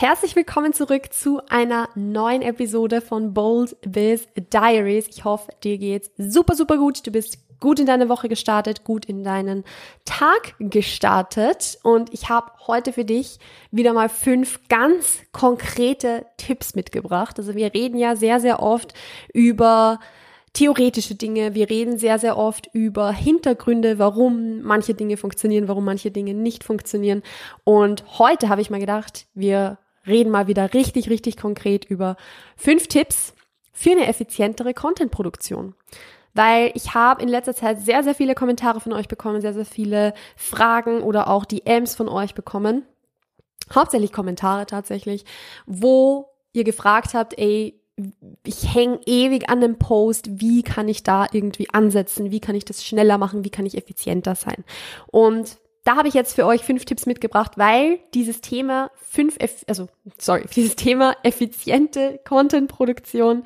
Herzlich 0.00 0.34
willkommen 0.34 0.72
zurück 0.72 1.12
zu 1.12 1.42
einer 1.50 1.90
neuen 1.94 2.40
Episode 2.40 3.02
von 3.02 3.34
Bold 3.34 3.76
Biz 3.82 4.28
Diaries. 4.50 5.08
Ich 5.08 5.26
hoffe, 5.26 5.52
dir 5.62 5.76
geht's 5.76 6.10
super, 6.16 6.54
super 6.54 6.78
gut. 6.78 7.06
Du 7.06 7.10
bist 7.10 7.36
gut 7.60 7.78
in 7.78 7.84
deine 7.84 8.08
Woche 8.08 8.30
gestartet, 8.30 8.82
gut 8.84 9.04
in 9.04 9.24
deinen 9.24 9.62
Tag 10.06 10.54
gestartet. 10.58 11.78
Und 11.82 12.14
ich 12.14 12.30
habe 12.30 12.50
heute 12.66 12.94
für 12.94 13.04
dich 13.04 13.40
wieder 13.72 13.92
mal 13.92 14.08
fünf 14.08 14.66
ganz 14.70 15.18
konkrete 15.32 16.24
Tipps 16.38 16.74
mitgebracht. 16.74 17.38
Also 17.38 17.54
wir 17.54 17.74
reden 17.74 17.98
ja 17.98 18.16
sehr, 18.16 18.40
sehr 18.40 18.62
oft 18.62 18.94
über 19.34 20.00
theoretische 20.54 21.14
Dinge. 21.14 21.54
Wir 21.54 21.68
reden 21.68 21.98
sehr, 21.98 22.18
sehr 22.18 22.38
oft 22.38 22.70
über 22.72 23.12
Hintergründe, 23.12 23.98
warum 23.98 24.62
manche 24.62 24.94
Dinge 24.94 25.18
funktionieren, 25.18 25.68
warum 25.68 25.84
manche 25.84 26.10
Dinge 26.10 26.32
nicht 26.32 26.64
funktionieren. 26.64 27.22
Und 27.64 28.18
heute 28.18 28.48
habe 28.48 28.62
ich 28.62 28.70
mal 28.70 28.80
gedacht, 28.80 29.26
wir 29.34 29.76
reden 30.10 30.30
mal 30.30 30.46
wieder 30.46 30.74
richtig, 30.74 31.08
richtig 31.08 31.36
konkret 31.36 31.84
über 31.84 32.16
fünf 32.56 32.88
Tipps 32.88 33.34
für 33.72 33.92
eine 33.92 34.06
effizientere 34.06 34.74
Content-Produktion. 34.74 35.74
Weil 36.34 36.70
ich 36.74 36.94
habe 36.94 37.22
in 37.22 37.28
letzter 37.28 37.54
Zeit 37.54 37.80
sehr, 37.80 38.04
sehr 38.04 38.14
viele 38.14 38.34
Kommentare 38.34 38.80
von 38.80 38.92
euch 38.92 39.08
bekommen, 39.08 39.40
sehr, 39.40 39.54
sehr 39.54 39.64
viele 39.64 40.14
Fragen 40.36 41.02
oder 41.02 41.28
auch 41.28 41.44
DMs 41.44 41.94
von 41.94 42.08
euch 42.08 42.34
bekommen. 42.34 42.82
Hauptsächlich 43.74 44.12
Kommentare 44.12 44.66
tatsächlich, 44.66 45.24
wo 45.66 46.28
ihr 46.52 46.64
gefragt 46.64 47.14
habt, 47.14 47.38
ey, 47.38 47.80
ich 48.44 48.74
hänge 48.74 49.00
ewig 49.06 49.48
an 49.48 49.60
dem 49.60 49.78
Post, 49.78 50.40
wie 50.40 50.62
kann 50.62 50.88
ich 50.88 51.02
da 51.02 51.26
irgendwie 51.30 51.70
ansetzen, 51.70 52.30
wie 52.30 52.40
kann 52.40 52.54
ich 52.54 52.64
das 52.64 52.84
schneller 52.84 53.18
machen, 53.18 53.44
wie 53.44 53.50
kann 53.50 53.66
ich 53.66 53.76
effizienter 53.76 54.34
sein. 54.34 54.64
Und 55.08 55.58
da 55.84 55.96
habe 55.96 56.08
ich 56.08 56.14
jetzt 56.14 56.34
für 56.34 56.46
euch 56.46 56.62
fünf 56.62 56.84
Tipps 56.84 57.06
mitgebracht, 57.06 57.52
weil 57.56 58.00
dieses 58.12 58.40
Thema 58.40 58.90
fünf, 58.96 59.38
also 59.66 59.88
sorry, 60.18 60.44
dieses 60.54 60.76
Thema 60.76 61.16
effiziente 61.22 62.20
Content-Produktion 62.26 63.44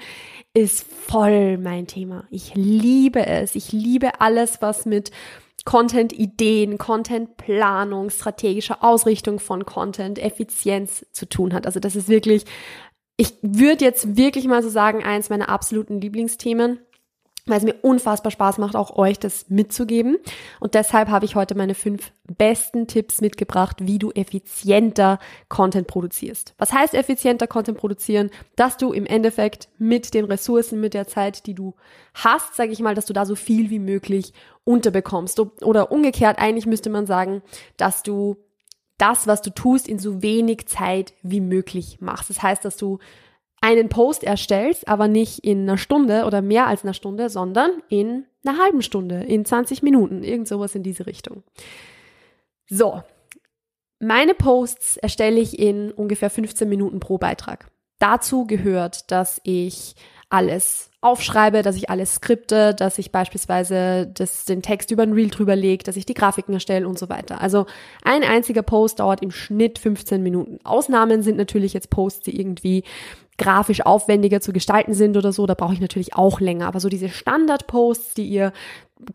ist 0.52 0.84
voll 0.84 1.58
mein 1.58 1.86
Thema. 1.86 2.26
Ich 2.30 2.54
liebe 2.54 3.26
es. 3.26 3.54
Ich 3.54 3.72
liebe 3.72 4.20
alles, 4.20 4.60
was 4.60 4.84
mit 4.84 5.10
Content-Ideen, 5.64 6.76
Content-Planung, 6.78 8.10
strategischer 8.10 8.84
Ausrichtung 8.84 9.38
von 9.38 9.64
Content, 9.64 10.18
Effizienz 10.18 11.06
zu 11.12 11.26
tun 11.26 11.54
hat. 11.54 11.66
Also 11.66 11.80
das 11.80 11.96
ist 11.96 12.08
wirklich, 12.08 12.44
ich 13.16 13.34
würde 13.42 13.84
jetzt 13.84 14.16
wirklich 14.16 14.46
mal 14.46 14.62
so 14.62 14.68
sagen, 14.68 15.02
eins 15.02 15.30
meiner 15.30 15.48
absoluten 15.48 16.00
Lieblingsthemen 16.00 16.80
weil 17.46 17.58
es 17.58 17.64
mir 17.64 17.74
unfassbar 17.82 18.32
Spaß 18.32 18.58
macht, 18.58 18.74
auch 18.74 18.96
euch 18.96 19.18
das 19.18 19.50
mitzugeben. 19.50 20.16
Und 20.60 20.74
deshalb 20.74 21.08
habe 21.08 21.26
ich 21.26 21.36
heute 21.36 21.54
meine 21.54 21.74
fünf 21.74 22.12
besten 22.26 22.86
Tipps 22.86 23.20
mitgebracht, 23.20 23.76
wie 23.80 23.98
du 23.98 24.10
effizienter 24.12 25.18
Content 25.48 25.86
produzierst. 25.86 26.54
Was 26.56 26.72
heißt 26.72 26.94
effizienter 26.94 27.46
Content 27.46 27.76
produzieren? 27.76 28.30
Dass 28.56 28.78
du 28.78 28.92
im 28.92 29.04
Endeffekt 29.04 29.68
mit 29.78 30.14
den 30.14 30.24
Ressourcen, 30.24 30.80
mit 30.80 30.94
der 30.94 31.06
Zeit, 31.06 31.46
die 31.46 31.54
du 31.54 31.74
hast, 32.14 32.54
sage 32.54 32.72
ich 32.72 32.80
mal, 32.80 32.94
dass 32.94 33.06
du 33.06 33.12
da 33.12 33.26
so 33.26 33.34
viel 33.34 33.68
wie 33.68 33.78
möglich 33.78 34.32
unterbekommst. 34.64 35.38
Oder 35.62 35.92
umgekehrt, 35.92 36.38
eigentlich 36.38 36.66
müsste 36.66 36.88
man 36.88 37.06
sagen, 37.06 37.42
dass 37.76 38.02
du 38.02 38.36
das, 38.96 39.26
was 39.26 39.42
du 39.42 39.50
tust, 39.50 39.88
in 39.88 39.98
so 39.98 40.22
wenig 40.22 40.66
Zeit 40.66 41.12
wie 41.22 41.40
möglich 41.40 41.98
machst. 42.00 42.30
Das 42.30 42.42
heißt, 42.42 42.64
dass 42.64 42.76
du 42.76 43.00
einen 43.64 43.88
Post 43.88 44.24
erstellst, 44.24 44.88
aber 44.88 45.08
nicht 45.08 45.38
in 45.38 45.62
einer 45.62 45.78
Stunde 45.78 46.26
oder 46.26 46.42
mehr 46.42 46.66
als 46.66 46.84
einer 46.84 46.92
Stunde, 46.92 47.30
sondern 47.30 47.70
in 47.88 48.26
einer 48.44 48.62
halben 48.62 48.82
Stunde, 48.82 49.22
in 49.22 49.46
20 49.46 49.82
Minuten, 49.82 50.22
irgend 50.22 50.48
sowas 50.48 50.74
in 50.74 50.82
diese 50.82 51.06
Richtung. 51.06 51.44
So, 52.68 53.02
meine 54.00 54.34
Posts 54.34 54.98
erstelle 54.98 55.40
ich 55.40 55.58
in 55.58 55.92
ungefähr 55.92 56.28
15 56.28 56.68
Minuten 56.68 57.00
pro 57.00 57.16
Beitrag. 57.16 57.70
Dazu 57.98 58.46
gehört, 58.46 59.10
dass 59.10 59.40
ich 59.44 59.94
alles 60.28 60.90
aufschreibe, 61.04 61.62
dass 61.62 61.76
ich 61.76 61.90
alles 61.90 62.16
skripte, 62.16 62.74
dass 62.74 62.98
ich 62.98 63.12
beispielsweise 63.12 64.06
das, 64.06 64.44
den 64.46 64.62
Text 64.62 64.90
über 64.90 65.02
ein 65.02 65.12
Reel 65.12 65.28
drüber 65.28 65.54
lege, 65.54 65.84
dass 65.84 65.96
ich 65.96 66.06
die 66.06 66.14
Grafiken 66.14 66.54
erstelle 66.54 66.88
und 66.88 66.98
so 66.98 67.08
weiter. 67.08 67.40
Also 67.40 67.66
ein 68.02 68.22
einziger 68.22 68.62
Post 68.62 69.00
dauert 69.00 69.22
im 69.22 69.30
Schnitt 69.30 69.78
15 69.78 70.22
Minuten. 70.22 70.58
Ausnahmen 70.64 71.22
sind 71.22 71.36
natürlich 71.36 71.74
jetzt 71.74 71.90
Posts, 71.90 72.24
die 72.24 72.40
irgendwie 72.40 72.84
grafisch 73.36 73.84
aufwendiger 73.84 74.40
zu 74.40 74.52
gestalten 74.52 74.94
sind 74.94 75.16
oder 75.16 75.32
so, 75.32 75.46
da 75.46 75.54
brauche 75.54 75.74
ich 75.74 75.80
natürlich 75.80 76.14
auch 76.14 76.40
länger. 76.40 76.66
Aber 76.66 76.80
so 76.80 76.88
diese 76.88 77.08
Standard-Posts, 77.08 78.14
die 78.14 78.28
ihr 78.28 78.52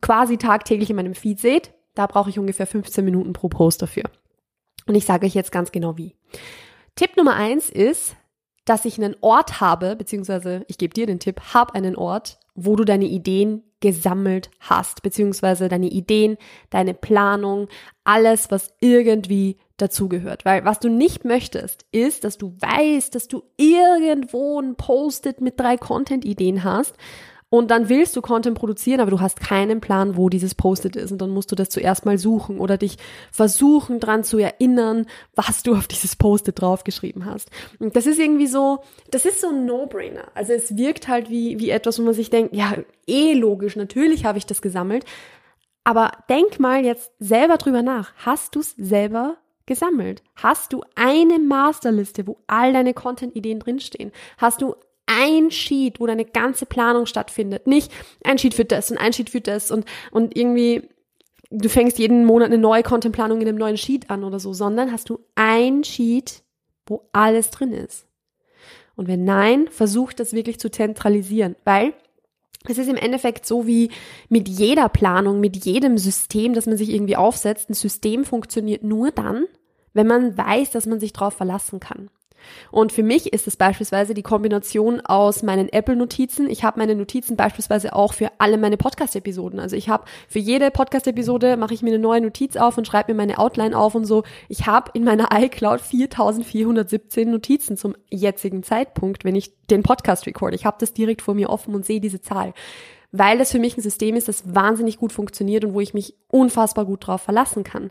quasi 0.01 0.37
tagtäglich 0.37 0.89
in 0.89 0.95
meinem 0.95 1.15
Feed 1.15 1.39
seht, 1.39 1.71
da 1.95 2.05
brauche 2.05 2.29
ich 2.29 2.37
ungefähr 2.37 2.67
15 2.67 3.03
Minuten 3.03 3.33
pro 3.33 3.49
Post 3.49 3.81
dafür. 3.81 4.03
Und 4.87 4.95
ich 4.95 5.05
sage 5.05 5.25
euch 5.25 5.33
jetzt 5.33 5.51
ganz 5.51 5.71
genau 5.71 5.97
wie. 5.97 6.15
Tipp 6.95 7.15
Nummer 7.15 7.35
eins 7.35 7.69
ist, 7.69 8.15
dass 8.69 8.85
ich 8.85 8.97
einen 8.99 9.15
Ort 9.21 9.61
habe, 9.61 9.95
beziehungsweise 9.95 10.63
ich 10.67 10.77
gebe 10.77 10.93
dir 10.93 11.07
den 11.07 11.19
Tipp, 11.19 11.41
hab 11.55 11.73
einen 11.73 11.95
Ort, 11.95 12.39
wo 12.53 12.75
du 12.75 12.85
deine 12.85 13.05
Ideen 13.05 13.63
gesammelt 13.79 14.51
hast, 14.59 15.01
beziehungsweise 15.01 15.69
deine 15.69 15.87
Ideen, 15.87 16.37
deine 16.69 16.93
Planung, 16.93 17.67
alles, 18.03 18.51
was 18.51 18.75
irgendwie 18.79 19.57
dazugehört. 19.77 20.45
Weil 20.45 20.65
was 20.65 20.79
du 20.79 20.89
nicht 20.89 21.25
möchtest, 21.25 21.85
ist, 21.91 22.23
dass 22.25 22.37
du 22.37 22.55
weißt, 22.59 23.15
dass 23.15 23.27
du 23.27 23.41
irgendwo 23.57 24.59
ein 24.59 24.75
Post-it 24.75 25.41
mit 25.41 25.59
drei 25.59 25.75
Content-Ideen 25.75 26.63
hast 26.63 26.95
und 27.51 27.71
dann 27.71 27.89
willst 27.89 28.15
du 28.15 28.21
Content 28.21 28.57
produzieren, 28.57 28.99
aber 28.99 29.09
du 29.09 29.21
hast 29.21 29.39
keinen 29.39 29.81
Plan, 29.81 30.15
wo 30.15 30.29
dieses 30.29 30.53
Post-it 30.53 30.95
ist. 30.95 31.11
Und 31.11 31.19
dann 31.19 31.31
musst 31.31 31.51
du 31.51 31.55
das 31.55 31.69
zuerst 31.69 32.05
mal 32.05 32.19
suchen 32.19 32.59
oder 32.59 32.77
dich 32.77 32.97
versuchen 33.31 33.99
dran 33.99 34.23
zu 34.23 34.37
erinnern, 34.37 35.07
was 35.33 35.63
du 35.63 35.73
auf 35.73 35.87
dieses 35.87 36.15
Post-it 36.15 36.61
draufgeschrieben 36.61 37.25
hast. 37.25 37.49
Und 37.79 37.95
das 37.95 38.05
ist 38.05 38.19
irgendwie 38.19 38.45
so, 38.45 38.83
das 39.09 39.25
ist 39.25 39.41
so 39.41 39.49
ein 39.49 39.65
No-Brainer. 39.65 40.25
Also 40.35 40.53
es 40.53 40.77
wirkt 40.77 41.07
halt 41.07 41.31
wie, 41.31 41.59
wie 41.59 41.71
etwas, 41.71 41.97
wo 41.97 42.03
man 42.03 42.13
sich 42.13 42.29
denkt, 42.29 42.53
ja, 42.53 42.75
eh 43.07 43.33
logisch, 43.33 43.75
natürlich 43.75 44.25
habe 44.25 44.37
ich 44.37 44.45
das 44.45 44.61
gesammelt. 44.61 45.05
Aber 45.83 46.11
denk 46.29 46.59
mal 46.59 46.85
jetzt 46.85 47.11
selber 47.17 47.57
drüber 47.57 47.81
nach. 47.81 48.13
Hast 48.17 48.55
du 48.55 48.59
es 48.59 48.75
selber 48.77 49.37
gesammelt? 49.65 50.21
Hast 50.35 50.71
du 50.71 50.83
eine 50.93 51.39
Masterliste, 51.39 52.27
wo 52.27 52.37
all 52.45 52.73
deine 52.73 52.93
Content-Ideen 52.93 53.59
drinstehen? 53.59 54.11
Hast 54.37 54.61
du 54.61 54.75
ein 55.09 55.51
Sheet, 55.51 55.99
wo 55.99 56.07
deine 56.07 56.25
ganze 56.25 56.65
Planung 56.65 57.05
stattfindet. 57.05 57.67
Nicht 57.67 57.91
ein 58.23 58.37
Sheet 58.37 58.53
für 58.53 58.65
das 58.65 58.91
und 58.91 58.97
ein 58.97 59.13
Sheet 59.13 59.29
für 59.29 59.41
das 59.41 59.71
und, 59.71 59.85
und 60.11 60.37
irgendwie 60.37 60.89
du 61.51 61.69
fängst 61.69 61.97
jeden 61.97 62.25
Monat 62.25 62.47
eine 62.47 62.57
neue 62.57 62.83
Contentplanung 62.83 63.41
in 63.41 63.47
einem 63.47 63.57
neuen 63.57 63.77
Sheet 63.77 64.09
an 64.09 64.23
oder 64.23 64.39
so, 64.39 64.53
sondern 64.53 64.91
hast 64.91 65.09
du 65.09 65.19
ein 65.35 65.83
Sheet, 65.83 66.43
wo 66.85 67.09
alles 67.11 67.49
drin 67.51 67.73
ist. 67.73 68.05
Und 68.95 69.07
wenn 69.07 69.23
nein, 69.23 69.67
versuch 69.69 70.13
das 70.13 70.33
wirklich 70.33 70.59
zu 70.59 70.69
zentralisieren, 70.69 71.55
weil 71.63 71.93
es 72.67 72.77
ist 72.77 72.89
im 72.89 72.97
Endeffekt 72.97 73.45
so 73.45 73.65
wie 73.65 73.89
mit 74.27 74.49
jeder 74.49 74.89
Planung, 74.89 75.39
mit 75.39 75.65
jedem 75.65 75.97
System, 75.97 76.53
das 76.53 76.65
man 76.65 76.75
sich 76.75 76.89
irgendwie 76.89 77.15
aufsetzt. 77.15 77.69
Ein 77.69 77.73
System 77.73 78.25
funktioniert 78.25 78.83
nur 78.83 79.11
dann, 79.11 79.45
wenn 79.93 80.07
man 80.07 80.37
weiß, 80.37 80.71
dass 80.71 80.85
man 80.85 80.99
sich 80.99 81.13
darauf 81.13 81.33
verlassen 81.33 81.79
kann. 81.79 82.09
Und 82.71 82.91
für 82.91 83.03
mich 83.03 83.33
ist 83.33 83.47
es 83.47 83.57
beispielsweise 83.57 84.13
die 84.13 84.23
Kombination 84.23 85.01
aus 85.01 85.43
meinen 85.43 85.69
Apple-Notizen. 85.69 86.49
Ich 86.49 86.63
habe 86.63 86.79
meine 86.79 86.95
Notizen 86.95 87.35
beispielsweise 87.35 87.93
auch 87.93 88.13
für 88.13 88.31
alle 88.37 88.57
meine 88.57 88.77
Podcast-Episoden. 88.77 89.59
Also 89.59 89.75
ich 89.75 89.89
habe 89.89 90.05
für 90.27 90.39
jede 90.39 90.71
Podcast-Episode 90.71 91.57
mache 91.57 91.73
ich 91.73 91.81
mir 91.81 91.89
eine 91.89 91.99
neue 91.99 92.21
Notiz 92.21 92.55
auf 92.55 92.77
und 92.77 92.85
schreibe 92.85 93.13
mir 93.13 93.17
meine 93.17 93.39
Outline 93.39 93.77
auf 93.77 93.95
und 93.95 94.05
so. 94.05 94.23
Ich 94.47 94.65
habe 94.65 94.91
in 94.93 95.03
meiner 95.03 95.29
iCloud 95.33 95.81
4417 95.81 97.29
Notizen 97.29 97.77
zum 97.77 97.95
jetzigen 98.09 98.63
Zeitpunkt, 98.63 99.25
wenn 99.25 99.35
ich 99.35 99.53
den 99.67 99.83
Podcast 99.83 100.25
recorde. 100.25 100.55
Ich 100.55 100.65
habe 100.65 100.77
das 100.79 100.93
direkt 100.93 101.21
vor 101.21 101.35
mir 101.35 101.49
offen 101.49 101.75
und 101.75 101.85
sehe 101.85 102.01
diese 102.01 102.21
Zahl 102.21 102.53
weil 103.11 103.37
das 103.37 103.51
für 103.51 103.59
mich 103.59 103.77
ein 103.77 103.81
System 103.81 104.15
ist, 104.15 104.27
das 104.27 104.53
wahnsinnig 104.53 104.97
gut 104.97 105.11
funktioniert 105.11 105.65
und 105.65 105.73
wo 105.73 105.81
ich 105.81 105.93
mich 105.93 106.13
unfassbar 106.27 106.85
gut 106.85 107.07
drauf 107.07 107.21
verlassen 107.21 107.63
kann. 107.63 107.89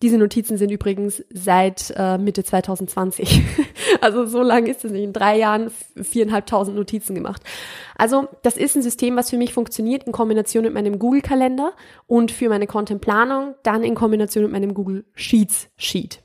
Diese 0.00 0.16
Notizen 0.16 0.56
sind 0.56 0.70
übrigens 0.70 1.24
seit 1.30 1.92
äh, 1.96 2.18
Mitte 2.18 2.44
2020. 2.44 3.42
also 4.00 4.26
so 4.26 4.42
lange 4.42 4.70
ist 4.70 4.84
es 4.84 4.92
nicht. 4.92 5.02
In 5.02 5.12
drei 5.12 5.36
Jahren 5.36 5.72
viereinhalbtausend 5.96 6.76
Notizen 6.76 7.16
gemacht. 7.16 7.42
Also 7.96 8.28
das 8.42 8.56
ist 8.56 8.76
ein 8.76 8.82
System, 8.82 9.16
was 9.16 9.30
für 9.30 9.36
mich 9.36 9.52
funktioniert 9.52 10.04
in 10.04 10.12
Kombination 10.12 10.62
mit 10.62 10.72
meinem 10.72 11.00
Google-Kalender 11.00 11.72
und 12.06 12.30
für 12.30 12.48
meine 12.48 12.68
Content-Planung, 12.68 13.56
dann 13.64 13.82
in 13.82 13.96
Kombination 13.96 14.44
mit 14.44 14.52
meinem 14.52 14.72
Google 14.72 15.04
Sheets 15.14 15.68
Sheet. 15.76 16.20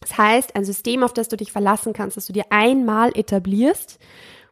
Das 0.00 0.16
heißt, 0.18 0.54
ein 0.54 0.64
System, 0.64 1.02
auf 1.02 1.12
das 1.12 1.28
du 1.28 1.36
dich 1.36 1.50
verlassen 1.50 1.92
kannst, 1.92 2.16
dass 2.16 2.26
du 2.26 2.32
dir 2.32 2.44
einmal 2.50 3.10
etablierst 3.16 3.98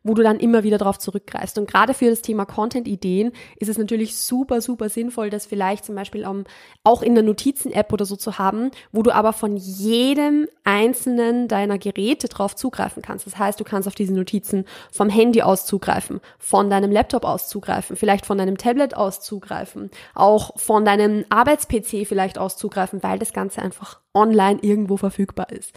wo 0.02 0.14
du 0.14 0.23
dann 0.23 0.41
immer 0.41 0.62
wieder 0.62 0.79
drauf 0.79 0.99
zurückgreifst. 0.99 1.58
Und 1.58 1.70
gerade 1.70 1.94
für 1.94 2.08
das 2.08 2.23
Thema 2.23 2.47
Content-Ideen 2.47 3.32
ist 3.58 3.69
es 3.69 3.79
natürlich 3.79 4.17
super, 4.17 4.61
super 4.61 4.88
sinnvoll, 4.88 5.31
das 5.31 5.47
vielleicht 5.47 5.85
zum 5.85 5.94
Beispiel 5.94 6.26
um, 6.26 6.44
auch 6.85 7.02
in 7.02 7.14
der 7.14 7.25
Notizen-App 7.25 7.93
oder 7.93 8.05
so 8.05 8.17
zu 8.17 8.38
haben, 8.38 8.70
wo 8.93 9.02
du 9.02 9.14
aber 9.14 9.32
von 9.32 9.56
jedem 9.56 10.49
einzelnen 10.64 11.49
deiner 11.49 11.79
Geräte 11.79 12.29
drauf 12.29 12.56
zugreifen 12.56 13.02
kannst. 13.02 13.26
Das 13.26 13.38
heißt, 13.38 13.61
du 13.61 13.64
kannst 13.64 13.88
auf 13.88 13.94
diese 13.94 14.14
Notizen 14.14 14.64
vom 14.91 15.11
Handy 15.11 15.43
aus 15.43 15.67
zugreifen, 15.67 16.20
von 16.38 16.70
deinem 16.70 16.91
Laptop 16.91 17.25
aus 17.25 17.49
zugreifen, 17.49 17.97
vielleicht 17.97 18.25
von 18.25 18.38
deinem 18.38 18.56
Tablet 18.56 18.97
aus 18.97 19.20
zugreifen, 19.20 19.91
auch 20.14 20.58
von 20.58 20.85
deinem 20.85 21.25
Arbeits-PC 21.29 22.06
vielleicht 22.06 22.38
aus 22.38 22.56
zugreifen, 22.56 23.02
weil 23.02 23.19
das 23.19 23.32
Ganze 23.32 23.61
einfach 23.61 24.00
online 24.14 24.58
irgendwo 24.62 24.97
verfügbar 24.97 25.50
ist. 25.50 25.73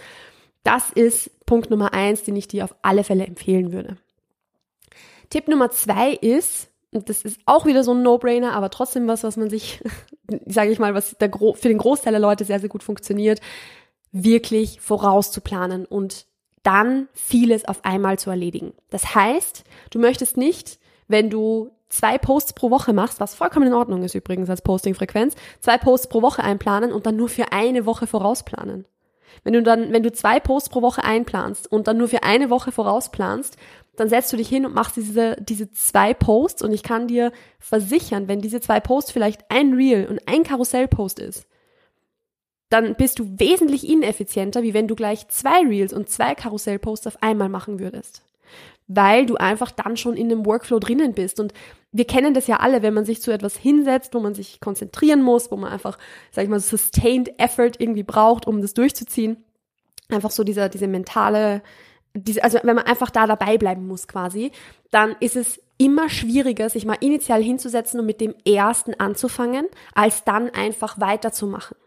Das 0.63 0.91
ist 0.91 1.45
Punkt 1.45 1.69
Nummer 1.69 1.93
eins, 1.93 2.23
den 2.23 2.37
ich 2.37 2.47
dir 2.47 2.63
auf 2.63 2.75
alle 2.81 3.03
Fälle 3.03 3.27
empfehlen 3.27 3.73
würde. 3.73 3.97
Tipp 5.33 5.47
Nummer 5.47 5.71
zwei 5.71 6.11
ist, 6.11 6.69
und 6.91 7.09
das 7.09 7.23
ist 7.23 7.39
auch 7.47 7.65
wieder 7.65 7.83
so 7.83 7.91
ein 7.91 8.03
No-Brainer, 8.03 8.53
aber 8.53 8.69
trotzdem 8.69 9.07
was, 9.07 9.23
was 9.23 9.35
man 9.35 9.49
sich, 9.49 9.81
sage 10.45 10.69
ich 10.69 10.77
mal, 10.77 10.93
was 10.93 11.15
für 11.19 11.67
den 11.67 11.77
Großteil 11.79 12.13
der 12.13 12.19
Leute 12.19 12.45
sehr, 12.45 12.59
sehr 12.59 12.69
gut 12.69 12.83
funktioniert, 12.83 13.41
wirklich 14.11 14.79
vorauszuplanen 14.79 15.87
und 15.87 16.27
dann 16.61 17.07
vieles 17.13 17.65
auf 17.65 17.83
einmal 17.83 18.19
zu 18.19 18.29
erledigen. 18.29 18.73
Das 18.91 19.15
heißt, 19.15 19.63
du 19.89 19.97
möchtest 19.97 20.37
nicht, 20.37 20.77
wenn 21.07 21.31
du 21.31 21.71
zwei 21.89 22.19
Posts 22.19 22.53
pro 22.53 22.69
Woche 22.69 22.93
machst, 22.93 23.19
was 23.19 23.33
vollkommen 23.33 23.65
in 23.65 23.73
Ordnung 23.73 24.03
ist 24.03 24.13
übrigens 24.13 24.51
als 24.51 24.61
Posting-Frequenz, 24.61 25.33
zwei 25.61 25.79
Posts 25.79 26.09
pro 26.09 26.21
Woche 26.21 26.43
einplanen 26.43 26.91
und 26.91 27.07
dann 27.07 27.15
nur 27.15 27.27
für 27.27 27.51
eine 27.51 27.87
Woche 27.87 28.05
vorausplanen. 28.05 28.85
Wenn 29.43 29.53
du 29.53 29.63
dann, 29.63 29.91
wenn 29.91 30.03
du 30.03 30.11
zwei 30.11 30.39
Posts 30.39 30.69
pro 30.69 30.81
Woche 30.81 31.03
einplanst 31.03 31.71
und 31.71 31.87
dann 31.87 31.97
nur 31.97 32.07
für 32.07 32.23
eine 32.23 32.49
Woche 32.49 32.71
vorausplanst, 32.71 33.57
dann 33.95 34.09
setzt 34.09 34.33
du 34.33 34.37
dich 34.37 34.49
hin 34.49 34.65
und 34.65 34.73
machst 34.73 34.95
diese, 34.95 35.35
diese 35.39 35.69
zwei 35.71 36.13
Posts 36.13 36.63
und 36.63 36.73
ich 36.73 36.83
kann 36.83 37.07
dir 37.07 37.31
versichern, 37.59 38.27
wenn 38.27 38.41
diese 38.41 38.59
zwei 38.59 38.79
Posts 38.79 39.11
vielleicht 39.11 39.49
ein 39.49 39.73
Reel 39.73 40.07
und 40.07 40.27
ein 40.27 40.43
Karussellpost 40.43 41.19
ist, 41.19 41.47
dann 42.69 42.95
bist 42.95 43.19
du 43.19 43.39
wesentlich 43.39 43.87
ineffizienter, 43.87 44.63
wie 44.63 44.73
wenn 44.73 44.87
du 44.87 44.95
gleich 44.95 45.27
zwei 45.27 45.61
Reels 45.61 45.93
und 45.93 46.09
zwei 46.09 46.33
Karussellposts 46.33 47.05
auf 47.05 47.21
einmal 47.21 47.49
machen 47.49 47.79
würdest. 47.79 48.23
Weil 48.87 49.25
du 49.25 49.35
einfach 49.35 49.71
dann 49.71 49.97
schon 49.97 50.15
in 50.15 50.29
dem 50.29 50.45
Workflow 50.45 50.79
drinnen 50.79 51.13
bist. 51.13 51.39
Und 51.39 51.53
wir 51.91 52.05
kennen 52.05 52.33
das 52.33 52.47
ja 52.47 52.57
alle, 52.57 52.81
wenn 52.81 52.93
man 52.93 53.05
sich 53.05 53.21
zu 53.21 53.31
etwas 53.31 53.55
hinsetzt, 53.55 54.13
wo 54.13 54.19
man 54.19 54.35
sich 54.35 54.59
konzentrieren 54.59 55.21
muss, 55.21 55.51
wo 55.51 55.57
man 55.57 55.71
einfach, 55.71 55.97
sag 56.31 56.43
ich 56.43 56.49
mal, 56.49 56.59
sustained 56.59 57.39
effort 57.39 57.73
irgendwie 57.79 58.03
braucht, 58.03 58.47
um 58.47 58.61
das 58.61 58.73
durchzuziehen. 58.73 59.37
Einfach 60.09 60.31
so 60.31 60.43
dieser, 60.43 60.69
diese 60.69 60.87
mentale, 60.87 61.61
diese, 62.13 62.43
also 62.43 62.59
wenn 62.63 62.75
man 62.75 62.85
einfach 62.85 63.09
da 63.09 63.25
dabei 63.25 63.57
bleiben 63.57 63.87
muss 63.87 64.07
quasi, 64.07 64.51
dann 64.91 65.15
ist 65.19 65.35
es 65.35 65.61
immer 65.77 66.09
schwieriger, 66.09 66.69
sich 66.69 66.85
mal 66.85 66.97
initial 66.99 67.41
hinzusetzen 67.41 67.99
und 67.99 68.05
mit 68.05 68.21
dem 68.21 68.35
ersten 68.45 68.93
anzufangen, 68.95 69.67
als 69.93 70.23
dann 70.23 70.49
einfach 70.49 70.99
weiterzumachen. 70.99 71.77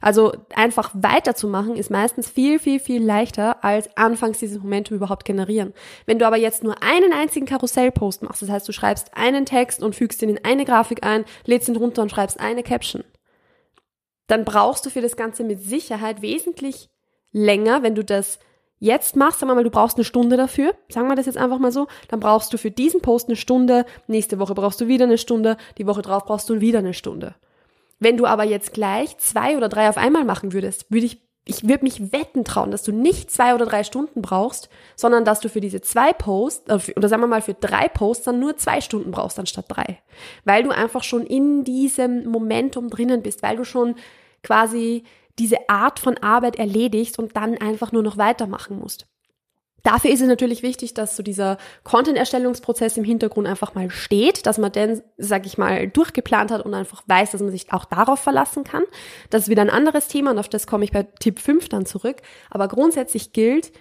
Also 0.00 0.32
einfach 0.54 0.90
weiterzumachen 0.94 1.76
ist 1.76 1.90
meistens 1.90 2.28
viel, 2.28 2.58
viel, 2.58 2.80
viel 2.80 3.02
leichter, 3.02 3.64
als 3.64 3.96
anfangs 3.96 4.38
dieses 4.38 4.58
Momentum 4.58 4.96
überhaupt 4.96 5.24
generieren. 5.24 5.72
Wenn 6.06 6.18
du 6.18 6.26
aber 6.26 6.36
jetzt 6.36 6.62
nur 6.62 6.82
einen 6.82 7.12
einzigen 7.12 7.46
Karussellpost 7.46 8.22
machst, 8.22 8.42
das 8.42 8.50
heißt, 8.50 8.68
du 8.68 8.72
schreibst 8.72 9.16
einen 9.16 9.46
Text 9.46 9.82
und 9.82 9.94
fügst 9.94 10.22
ihn 10.22 10.30
in 10.30 10.44
eine 10.44 10.64
Grafik 10.64 11.04
ein, 11.04 11.24
lädst 11.44 11.68
ihn 11.68 11.76
runter 11.76 12.02
und 12.02 12.10
schreibst 12.10 12.38
eine 12.40 12.62
Caption, 12.62 13.04
dann 14.26 14.44
brauchst 14.44 14.86
du 14.86 14.90
für 14.90 15.00
das 15.00 15.16
Ganze 15.16 15.44
mit 15.44 15.62
Sicherheit 15.62 16.22
wesentlich 16.22 16.90
länger, 17.32 17.82
wenn 17.82 17.94
du 17.94 18.04
das 18.04 18.38
jetzt 18.78 19.16
machst, 19.16 19.40
sagen 19.40 19.50
wir 19.50 19.54
mal, 19.54 19.64
du 19.64 19.70
brauchst 19.70 19.96
eine 19.96 20.04
Stunde 20.04 20.36
dafür, 20.36 20.74
sagen 20.88 21.08
wir 21.08 21.16
das 21.16 21.26
jetzt 21.26 21.38
einfach 21.38 21.58
mal 21.58 21.72
so, 21.72 21.86
dann 22.08 22.20
brauchst 22.20 22.52
du 22.52 22.58
für 22.58 22.70
diesen 22.70 23.00
Post 23.00 23.28
eine 23.28 23.36
Stunde, 23.36 23.86
nächste 24.06 24.38
Woche 24.38 24.54
brauchst 24.54 24.80
du 24.80 24.88
wieder 24.88 25.04
eine 25.04 25.18
Stunde, 25.18 25.56
die 25.78 25.86
Woche 25.86 26.02
drauf 26.02 26.24
brauchst 26.24 26.48
du 26.50 26.60
wieder 26.60 26.80
eine 26.80 26.94
Stunde. 26.94 27.34
Wenn 28.04 28.18
du 28.18 28.26
aber 28.26 28.44
jetzt 28.44 28.74
gleich 28.74 29.16
zwei 29.16 29.56
oder 29.56 29.70
drei 29.70 29.88
auf 29.88 29.96
einmal 29.96 30.26
machen 30.26 30.52
würdest, 30.52 30.92
würde 30.92 31.06
ich, 31.06 31.22
ich 31.46 31.66
würde 31.66 31.84
mich 31.84 32.12
wetten 32.12 32.44
trauen, 32.44 32.70
dass 32.70 32.82
du 32.82 32.92
nicht 32.92 33.30
zwei 33.30 33.54
oder 33.54 33.64
drei 33.64 33.82
Stunden 33.82 34.20
brauchst, 34.20 34.68
sondern 34.94 35.24
dass 35.24 35.40
du 35.40 35.48
für 35.48 35.62
diese 35.62 35.80
zwei 35.80 36.12
Posts, 36.12 36.68
äh, 36.68 36.92
oder 36.96 37.08
sagen 37.08 37.22
wir 37.22 37.28
mal 37.28 37.40
für 37.40 37.54
drei 37.54 37.88
Posts 37.88 38.24
dann 38.26 38.40
nur 38.40 38.58
zwei 38.58 38.82
Stunden 38.82 39.10
brauchst 39.10 39.38
anstatt 39.38 39.64
drei. 39.68 40.02
Weil 40.44 40.64
du 40.64 40.70
einfach 40.70 41.02
schon 41.02 41.24
in 41.24 41.64
diesem 41.64 42.26
Momentum 42.26 42.90
drinnen 42.90 43.22
bist, 43.22 43.42
weil 43.42 43.56
du 43.56 43.64
schon 43.64 43.94
quasi 44.42 45.04
diese 45.38 45.70
Art 45.70 45.98
von 45.98 46.18
Arbeit 46.18 46.56
erledigst 46.56 47.18
und 47.18 47.34
dann 47.38 47.56
einfach 47.56 47.90
nur 47.90 48.02
noch 48.02 48.18
weitermachen 48.18 48.78
musst. 48.78 49.06
Dafür 49.84 50.10
ist 50.10 50.22
es 50.22 50.26
natürlich 50.26 50.62
wichtig, 50.62 50.94
dass 50.94 51.14
so 51.14 51.22
dieser 51.22 51.58
Content-Erstellungsprozess 51.84 52.96
im 52.96 53.04
Hintergrund 53.04 53.46
einfach 53.46 53.74
mal 53.74 53.90
steht, 53.90 54.46
dass 54.46 54.56
man 54.56 54.72
den, 54.72 55.02
sag 55.18 55.44
ich 55.44 55.58
mal, 55.58 55.86
durchgeplant 55.88 56.50
hat 56.50 56.64
und 56.64 56.72
einfach 56.72 57.02
weiß, 57.06 57.32
dass 57.32 57.42
man 57.42 57.50
sich 57.50 57.70
auch 57.70 57.84
darauf 57.84 58.18
verlassen 58.18 58.64
kann. 58.64 58.84
Das 59.28 59.42
ist 59.42 59.48
wieder 59.50 59.60
ein 59.60 59.70
anderes 59.70 60.08
Thema 60.08 60.30
und 60.30 60.38
auf 60.38 60.48
das 60.48 60.66
komme 60.66 60.84
ich 60.84 60.90
bei 60.90 61.02
Tipp 61.20 61.38
5 61.38 61.68
dann 61.68 61.84
zurück. 61.84 62.22
Aber 62.50 62.66
grundsätzlich 62.66 63.34
gilt, 63.34 63.72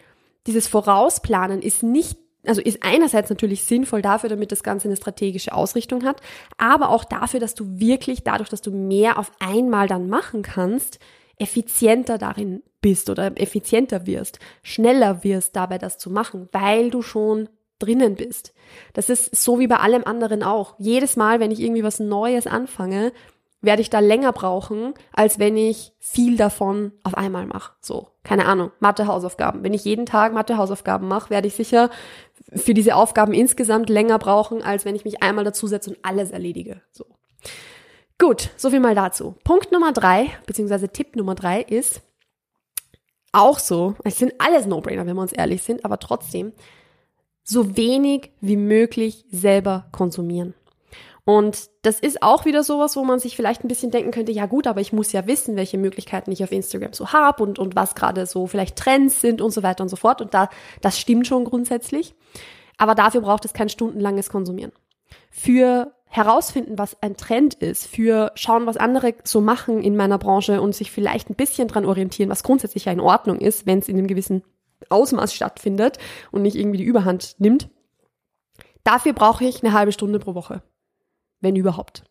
dieses 0.45 0.67
Vorausplanen 0.67 1.61
ist 1.61 1.83
nicht 1.83 2.17
also 2.45 2.59
ist 2.59 2.83
einerseits 2.83 3.29
natürlich 3.29 3.63
sinnvoll 3.63 4.01
dafür, 4.01 4.29
damit 4.29 4.51
das 4.51 4.63
Ganze 4.63 4.89
eine 4.89 4.97
strategische 4.97 5.53
Ausrichtung 5.53 6.03
hat, 6.03 6.19
aber 6.57 6.89
auch 6.89 7.05
dafür, 7.05 7.39
dass 7.39 7.55
du 7.55 7.79
wirklich 7.79 8.23
dadurch, 8.23 8.49
dass 8.49 8.61
du 8.61 8.71
mehr 8.71 9.17
auf 9.17 9.31
einmal 9.39 9.87
dann 9.87 10.09
machen 10.09 10.41
kannst, 10.41 10.99
effizienter 11.37 12.17
darin 12.17 12.63
bist 12.81 13.09
oder 13.09 13.31
effizienter 13.39 14.05
wirst, 14.05 14.39
schneller 14.61 15.23
wirst 15.23 15.55
dabei 15.55 15.77
das 15.77 15.97
zu 15.97 16.09
machen, 16.09 16.49
weil 16.51 16.89
du 16.91 17.01
schon 17.01 17.49
drinnen 17.79 18.15
bist. 18.15 18.53
Das 18.93 19.09
ist 19.09 19.35
so 19.35 19.59
wie 19.59 19.67
bei 19.67 19.77
allem 19.77 20.03
anderen 20.03 20.43
auch. 20.43 20.75
Jedes 20.77 21.15
Mal, 21.15 21.39
wenn 21.39 21.51
ich 21.51 21.59
irgendwie 21.59 21.83
was 21.83 21.99
Neues 21.99 22.47
anfange, 22.47 23.11
werde 23.61 23.81
ich 23.81 23.89
da 23.89 23.99
länger 23.99 24.33
brauchen, 24.33 24.93
als 25.13 25.39
wenn 25.39 25.55
ich 25.55 25.93
viel 25.99 26.35
davon 26.35 26.91
auf 27.03 27.15
einmal 27.15 27.45
mache. 27.45 27.73
So, 27.79 28.09
keine 28.23 28.45
Ahnung, 28.45 28.71
Mathe-Hausaufgaben. 28.81 29.63
Wenn 29.63 29.73
ich 29.73 29.85
jeden 29.85 30.05
Tag 30.05 30.33
Mathe-Hausaufgaben 30.33 31.07
mache, 31.07 31.29
werde 31.29 31.47
ich 31.47 31.55
sicher 31.55 31.89
für 32.53 32.73
diese 32.73 32.95
Aufgaben 32.95 33.33
insgesamt 33.33 33.89
länger 33.89 34.19
brauchen, 34.19 34.61
als 34.61 34.83
wenn 34.83 34.95
ich 34.95 35.05
mich 35.05 35.23
einmal 35.23 35.45
dazusetze 35.45 35.91
und 35.91 35.99
alles 36.03 36.31
erledige. 36.31 36.81
So. 36.91 37.05
Gut, 38.19 38.51
so 38.57 38.69
viel 38.69 38.79
mal 38.79 38.95
dazu. 38.95 39.35
Punkt 39.43 39.71
Nummer 39.71 39.91
drei, 39.91 40.29
beziehungsweise 40.45 40.89
Tipp 40.89 41.15
Nummer 41.15 41.35
drei 41.35 41.61
ist 41.61 42.01
auch 43.31 43.59
so, 43.59 43.95
es 44.03 44.17
sind 44.17 44.33
alles 44.37 44.65
No-Brainer, 44.65 45.05
wenn 45.05 45.15
wir 45.15 45.21
uns 45.21 45.33
ehrlich 45.33 45.63
sind, 45.63 45.83
aber 45.83 45.99
trotzdem, 45.99 46.53
so 47.43 47.75
wenig 47.75 48.31
wie 48.39 48.55
möglich 48.55 49.25
selber 49.29 49.87
konsumieren. 49.91 50.53
Und 51.25 51.69
das 51.83 51.99
ist 51.99 52.21
auch 52.21 52.45
wieder 52.45 52.63
sowas, 52.63 52.95
wo 52.95 53.03
man 53.03 53.19
sich 53.19 53.35
vielleicht 53.35 53.63
ein 53.63 53.69
bisschen 53.69 53.91
denken 53.91 54.11
könnte, 54.11 54.31
ja 54.33 54.45
gut, 54.45 54.67
aber 54.67 54.81
ich 54.81 54.91
muss 54.91 55.13
ja 55.13 55.25
wissen, 55.25 55.55
welche 55.55 55.77
Möglichkeiten 55.77 56.31
ich 56.31 56.43
auf 56.43 56.51
Instagram 56.51 56.93
so 56.93 57.13
habe 57.13 57.43
und, 57.43 57.59
und 57.59 57.75
was 57.75 57.95
gerade 57.95 58.25
so 58.25 58.45
vielleicht 58.45 58.77
Trends 58.77 59.21
sind 59.21 59.41
und 59.41 59.51
so 59.51 59.63
weiter 59.63 59.83
und 59.83 59.89
so 59.89 59.95
fort. 59.95 60.21
Und 60.21 60.33
da, 60.33 60.49
das 60.81 60.99
stimmt 60.99 61.25
schon 61.25 61.45
grundsätzlich. 61.45 62.13
Aber 62.77 62.93
dafür 62.93 63.21
braucht 63.21 63.45
es 63.45 63.53
kein 63.53 63.69
stundenlanges 63.69 64.29
Konsumieren. 64.29 64.73
Für 65.35 65.95
herausfinden, 66.05 66.77
was 66.77 67.01
ein 67.01 67.17
Trend 67.17 67.55
ist, 67.55 67.87
für 67.87 68.31
schauen, 68.35 68.67
was 68.67 68.77
andere 68.77 69.15
so 69.23 69.41
machen 69.41 69.81
in 69.81 69.95
meiner 69.95 70.19
Branche 70.19 70.61
und 70.61 70.75
sich 70.75 70.91
vielleicht 70.91 71.27
ein 71.31 71.35
bisschen 71.35 71.67
dran 71.67 71.87
orientieren, 71.87 72.29
was 72.29 72.43
grundsätzlich 72.43 72.85
ja 72.85 72.91
in 72.91 72.99
Ordnung 72.99 73.39
ist, 73.39 73.65
wenn 73.65 73.79
es 73.79 73.87
in 73.87 73.97
einem 73.97 74.05
gewissen 74.05 74.43
Ausmaß 74.89 75.33
stattfindet 75.33 75.97
und 76.31 76.43
nicht 76.43 76.55
irgendwie 76.55 76.77
die 76.77 76.83
Überhand 76.83 77.33
nimmt. 77.39 77.67
Dafür 78.83 79.13
brauche 79.13 79.43
ich 79.43 79.63
eine 79.63 79.73
halbe 79.73 79.91
Stunde 79.91 80.19
pro 80.19 80.35
Woche, 80.35 80.61
wenn 81.41 81.55
überhaupt. 81.55 82.03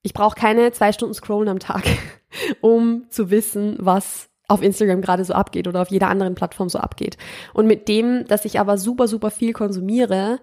Ich 0.00 0.14
brauche 0.14 0.40
keine 0.40 0.72
zwei 0.72 0.92
Stunden 0.92 1.12
Scrollen 1.12 1.50
am 1.50 1.58
Tag, 1.58 1.84
um 2.62 3.04
zu 3.10 3.30
wissen, 3.30 3.76
was 3.80 4.30
auf 4.48 4.62
Instagram 4.62 5.02
gerade 5.02 5.26
so 5.26 5.34
abgeht 5.34 5.68
oder 5.68 5.82
auf 5.82 5.90
jeder 5.90 6.08
anderen 6.08 6.34
Plattform 6.34 6.70
so 6.70 6.78
abgeht. 6.78 7.18
Und 7.52 7.66
mit 7.66 7.86
dem, 7.86 8.24
dass 8.28 8.46
ich 8.46 8.58
aber 8.58 8.78
super, 8.78 9.08
super 9.08 9.30
viel 9.30 9.52
konsumiere, 9.52 10.40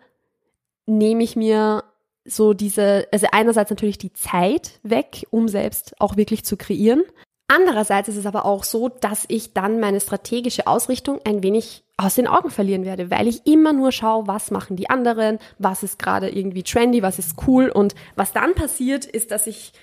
nehme 0.85 1.23
ich 1.23 1.35
mir 1.35 1.83
so 2.25 2.53
diese, 2.53 3.07
also 3.11 3.27
einerseits 3.31 3.69
natürlich 3.69 3.97
die 3.97 4.13
Zeit 4.13 4.79
weg, 4.83 5.25
um 5.29 5.47
selbst 5.47 5.95
auch 5.99 6.17
wirklich 6.17 6.43
zu 6.43 6.57
kreieren. 6.57 7.03
Andererseits 7.47 8.09
ist 8.09 8.17
es 8.17 8.25
aber 8.25 8.45
auch 8.45 8.63
so, 8.63 8.89
dass 8.89 9.25
ich 9.27 9.53
dann 9.53 9.79
meine 9.79 10.01
strategische 10.01 10.65
Ausrichtung 10.65 11.19
ein 11.25 11.43
wenig 11.43 11.83
aus 11.97 12.15
den 12.15 12.27
Augen 12.27 12.49
verlieren 12.49 12.83
werde, 12.83 13.11
weil 13.11 13.27
ich 13.27 13.45
immer 13.45 13.71
nur 13.71 13.91
schaue, 13.91 14.27
was 14.27 14.49
machen 14.49 14.75
die 14.75 14.89
anderen, 14.89 15.37
was 15.59 15.83
ist 15.83 15.99
gerade 15.99 16.29
irgendwie 16.29 16.63
trendy, 16.63 17.03
was 17.03 17.19
ist 17.19 17.35
cool 17.47 17.69
und 17.69 17.93
was 18.15 18.33
dann 18.33 18.55
passiert, 18.55 19.05
ist, 19.05 19.29
dass 19.31 19.45
ich 19.45 19.73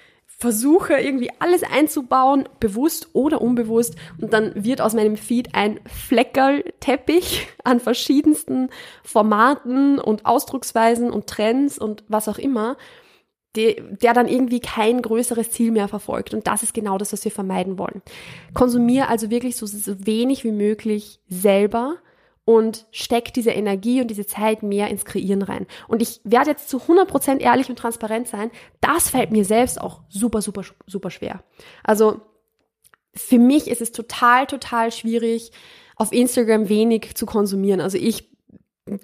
versuche 0.43 0.95
irgendwie 0.95 1.31
alles 1.39 1.63
einzubauen, 1.63 2.49
bewusst 2.59 3.11
oder 3.13 3.41
unbewusst 3.41 3.95
und 4.21 4.33
dann 4.33 4.53
wird 4.57 4.81
aus 4.81 4.93
meinem 4.93 5.17
Feed 5.17 5.55
ein 5.55 5.79
Fleckerlteppich 5.87 7.47
an 7.65 7.79
verschiedensten 7.79 8.69
Formaten 9.05 10.01
und 10.01 10.27
Ausdrucksweisen 10.27 11.11
und 11.11 11.29
Trends 11.29 11.79
und 11.79 12.03
was 12.09 12.29
auch 12.29 12.39
immer 12.39 12.77
der, 13.55 13.75
der 13.75 14.15
dann 14.15 14.29
irgendwie 14.29 14.61
kein 14.61 15.01
größeres 15.03 15.51
Ziel 15.51 15.71
mehr 15.73 15.87
verfolgt. 15.87 16.33
Und 16.35 16.47
das 16.47 16.63
ist 16.63 16.75
genau 16.75 16.97
das, 16.97 17.13
was 17.13 17.23
wir 17.23 17.31
vermeiden 17.31 17.79
wollen. 17.79 18.03
Konsumier 18.55 19.11
also 19.11 19.31
wirklich 19.31 19.57
so, 19.57 19.67
so 19.67 20.07
wenig 20.07 20.43
wie 20.43 20.53
möglich 20.53 21.21
selber 21.29 21.97
und 22.45 22.87
steck 22.91 23.33
diese 23.33 23.51
Energie 23.51 24.01
und 24.01 24.09
diese 24.09 24.27
Zeit 24.27 24.63
mehr 24.63 24.89
ins 24.89 25.05
Kreieren 25.05 25.43
rein. 25.43 25.67
Und 25.89 26.03
ich 26.03 26.21
werde 26.25 26.51
jetzt 26.51 26.69
zu 26.69 26.79
100% 26.79 27.39
ehrlich 27.39 27.71
und 27.71 27.79
transparent 27.79 28.27
sein. 28.27 28.51
Das 28.81 29.11
fällt 29.11 29.31
mir 29.31 29.45
selbst 29.45 29.81
auch 29.81 30.03
super, 30.09 30.43
super, 30.43 30.63
super 30.87 31.11
schwer. 31.11 31.45
Also 31.85 32.21
für 33.15 33.39
mich 33.39 33.69
ist 33.69 33.81
es 33.81 33.93
total, 33.93 34.47
total 34.47 34.91
schwierig, 34.91 35.53
auf 35.97 36.13
Instagram 36.13 36.69
wenig 36.69 37.15
zu 37.15 37.27
konsumieren. 37.27 37.81
Also 37.81 37.99
ich 37.99 38.31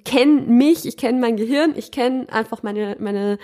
kenne 0.05 0.43
mich, 0.43 0.87
ich 0.87 0.97
kenne 0.97 1.21
mein 1.21 1.37
Gehirn, 1.37 1.75
ich 1.77 1.93
kenne 1.93 2.27
einfach 2.33 2.63
meine, 2.63 2.97
meine 2.99 3.39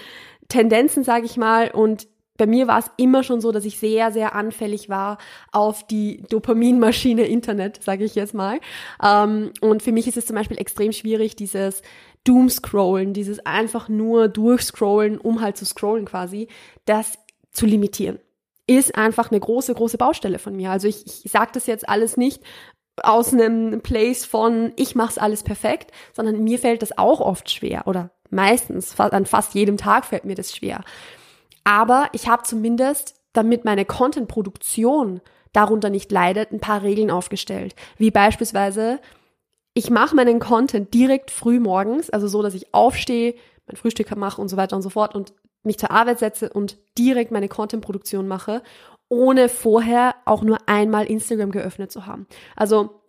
Tendenzen, 0.48 1.04
sage 1.04 1.26
ich 1.26 1.36
mal. 1.36 1.70
Und 1.70 2.08
bei 2.37 2.47
mir 2.47 2.67
war 2.67 2.81
es 2.81 2.91
immer 2.97 3.23
schon 3.23 3.41
so, 3.41 3.53
dass 3.53 3.64
ich 3.64 3.79
sehr, 3.79 4.11
sehr 4.11 4.35
anfällig 4.35 4.88
war 4.88 5.19
auf 5.53 5.87
die 5.87 6.23
Dopaminmaschine 6.29 7.26
Internet, 7.26 7.83
sage 7.83 8.05
ich 8.05 8.14
jetzt 8.14 8.35
mal. 8.35 8.59
Ähm, 9.03 9.53
und 9.61 9.83
für 9.83 9.93
mich 9.93 10.09
ist 10.09 10.17
es 10.17 10.26
zum 10.26 10.37
Beispiel 10.37 10.59
extrem 10.59 10.93
schwierig, 10.93 11.37
dieses 11.37 11.83
Doomscrollen, 12.25 13.12
dieses 13.12 13.45
einfach 13.47 13.88
nur 13.88 14.29
durchscrollen, 14.29 15.19
um 15.19 15.41
halt 15.41 15.57
zu 15.57 15.64
scrollen 15.64 16.07
quasi, 16.07 16.49
das 16.87 17.19
zu 17.53 17.67
limitieren. 17.67 18.19
Ist 18.67 18.97
einfach 18.97 19.31
eine 19.31 19.38
große, 19.38 19.75
große 19.75 19.99
Baustelle 19.99 20.38
von 20.38 20.57
mir. 20.57 20.71
Also 20.71 20.88
ich, 20.88 21.25
ich 21.25 21.31
sage 21.31 21.50
das 21.55 21.67
jetzt 21.67 21.88
alles 21.88 22.17
nicht 22.17 22.43
aus 23.03 23.33
einem 23.33 23.81
Place 23.83 24.25
von 24.25 24.73
ich 24.76 24.95
mach's 24.95 25.19
alles 25.19 25.43
perfekt, 25.43 25.91
sondern 26.12 26.43
mir 26.43 26.59
fällt 26.59 26.83
das 26.83 26.97
auch 26.97 27.21
oft 27.21 27.50
schwer 27.50 27.87
oder 27.87 28.11
meistens, 28.31 28.99
an 28.99 29.26
fast 29.26 29.55
jedem 29.55 29.76
Tag 29.76 30.05
fällt 30.05 30.25
mir 30.25 30.37
das 30.37 30.55
schwer. 30.55 30.83
Aber 31.64 32.09
ich 32.12 32.28
habe 32.28 32.42
zumindest, 32.44 33.14
damit 33.33 33.64
meine 33.64 33.85
Content-Produktion 33.85 35.21
darunter 35.52 35.90
nicht 35.90 36.12
leidet, 36.12 36.52
ein 36.52 36.61
paar 36.61 36.83
Regeln 36.83 37.11
aufgestellt. 37.11 37.75
Wie 37.97 38.11
beispielsweise, 38.11 39.00
ich 39.73 39.90
mache 39.90 40.14
meinen 40.14 40.40
Content 40.40 40.92
direkt 40.92 41.30
früh 41.30 41.59
morgens, 41.59 42.11
also 42.11 42.28
so, 42.28 42.42
dass 42.42 42.54
ich 42.54 42.75
aufstehe, 42.75 43.35
mein 43.66 43.76
Frühstück 43.76 44.14
mache 44.16 44.40
und 44.40 44.49
so 44.49 44.56
weiter 44.56 44.76
und 44.76 44.83
so 44.83 44.90
fort 44.90 45.14
und 45.14 45.33
mich 45.62 45.78
zur 45.78 45.90
Arbeit 45.90 46.18
setze 46.18 46.50
und 46.50 46.76
direkt 46.99 47.30
meine 47.30 47.49
Content-Produktion 47.49 48.28
mache, 48.28 48.62
ohne 49.09 49.49
vorher 49.49 50.14
auch 50.25 50.42
nur 50.42 50.59
einmal 50.66 51.06
Instagram 51.06 51.50
geöffnet 51.50 51.90
zu 51.90 52.06
haben. 52.06 52.26
Also 52.56 53.00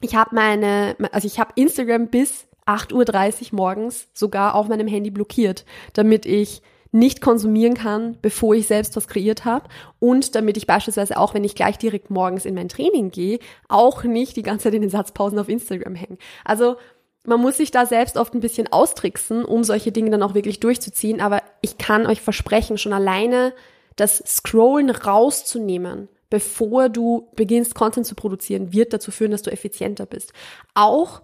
ich 0.00 0.14
habe 0.14 0.34
meine, 0.34 0.96
also 1.12 1.26
ich 1.26 1.40
habe 1.40 1.52
Instagram 1.56 2.08
bis 2.08 2.46
8.30 2.66 3.52
Uhr 3.52 3.56
morgens 3.56 4.08
sogar 4.12 4.54
auf 4.54 4.68
meinem 4.68 4.86
Handy 4.86 5.10
blockiert, 5.10 5.64
damit 5.94 6.26
ich 6.26 6.62
nicht 6.96 7.20
konsumieren 7.20 7.74
kann, 7.74 8.16
bevor 8.22 8.54
ich 8.54 8.66
selbst 8.66 8.96
was 8.96 9.06
kreiert 9.06 9.44
habe 9.44 9.68
und 9.98 10.34
damit 10.34 10.56
ich 10.56 10.66
beispielsweise 10.66 11.18
auch, 11.18 11.34
wenn 11.34 11.44
ich 11.44 11.54
gleich 11.54 11.78
direkt 11.78 12.10
morgens 12.10 12.44
in 12.44 12.54
mein 12.54 12.68
Training 12.68 13.10
gehe, 13.10 13.38
auch 13.68 14.02
nicht 14.04 14.36
die 14.36 14.42
ganze 14.42 14.64
Zeit 14.64 14.74
in 14.74 14.80
den 14.80 14.90
Satzpausen 14.90 15.38
auf 15.38 15.48
Instagram 15.48 15.94
hängen. 15.94 16.18
Also 16.44 16.76
man 17.24 17.40
muss 17.40 17.58
sich 17.58 17.70
da 17.70 17.86
selbst 17.86 18.16
oft 18.16 18.34
ein 18.34 18.40
bisschen 18.40 18.72
austricksen, 18.72 19.44
um 19.44 19.62
solche 19.62 19.92
Dinge 19.92 20.10
dann 20.10 20.22
auch 20.22 20.34
wirklich 20.34 20.60
durchzuziehen, 20.60 21.20
aber 21.20 21.42
ich 21.60 21.76
kann 21.76 22.06
euch 22.06 22.22
versprechen, 22.22 22.78
schon 22.78 22.92
alleine 22.92 23.52
das 23.96 24.22
Scrollen 24.26 24.90
rauszunehmen, 24.90 26.08
bevor 26.30 26.88
du 26.88 27.28
beginnst, 27.36 27.74
Content 27.74 28.06
zu 28.06 28.14
produzieren, 28.14 28.72
wird 28.72 28.92
dazu 28.92 29.10
führen, 29.10 29.32
dass 29.32 29.42
du 29.42 29.50
effizienter 29.50 30.06
bist. 30.06 30.32
Auch 30.74 31.22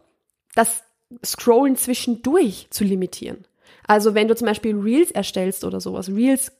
das 0.54 0.82
Scrollen 1.24 1.76
zwischendurch 1.76 2.66
zu 2.70 2.84
limitieren. 2.84 3.46
Also 3.86 4.14
wenn 4.14 4.28
du 4.28 4.34
zum 4.34 4.46
Beispiel 4.46 4.76
Reels 4.76 5.10
erstellst 5.10 5.64
oder 5.64 5.80
sowas, 5.80 6.08
Reels 6.08 6.52